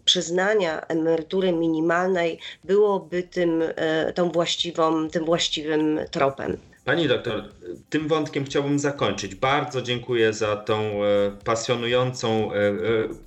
przyznania 0.05 0.81
emerytury 0.87 1.51
minimalnej 1.51 2.39
byłoby 2.77 3.23
tym, 3.23 3.63
e, 3.75 4.13
tą 4.13 4.31
właściwą, 4.31 5.09
tym 5.09 5.25
właściwym 5.25 5.99
tropem. 6.11 6.57
Pani 6.85 7.07
doktor, 7.07 7.43
tym 7.89 8.07
wątkiem 8.07 8.45
chciałbym 8.45 8.79
zakończyć. 8.79 9.35
Bardzo 9.35 9.81
dziękuję 9.81 10.33
za 10.33 10.55
tą 10.55 11.03
e, 11.03 11.07
pasjonującą 11.45 12.53
e, 12.53 12.55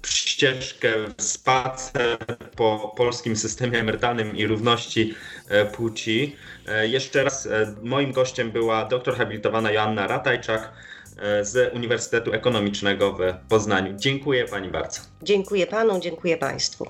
ścieżkę, 0.06 0.92
spacer 1.18 2.16
po 2.56 2.94
polskim 2.96 3.36
systemie 3.36 3.78
emerytalnym 3.78 4.36
i 4.36 4.46
równości 4.46 5.14
płci. 5.72 6.36
Jeszcze 6.82 7.24
raz 7.24 7.48
moim 7.82 8.12
gościem 8.12 8.50
była 8.50 8.84
doktor 8.84 9.16
habilitowana 9.16 9.70
Joanna 9.72 10.06
Ratajczak 10.06 10.72
z 11.42 11.74
Uniwersytetu 11.74 12.32
Ekonomicznego 12.32 13.12
w 13.12 13.48
Poznaniu. 13.48 13.94
Dziękuję 13.96 14.44
Pani 14.44 14.68
bardzo. 14.68 15.00
Dziękuję 15.22 15.66
Panu, 15.66 16.00
dziękuję 16.00 16.36
Państwu. 16.36 16.86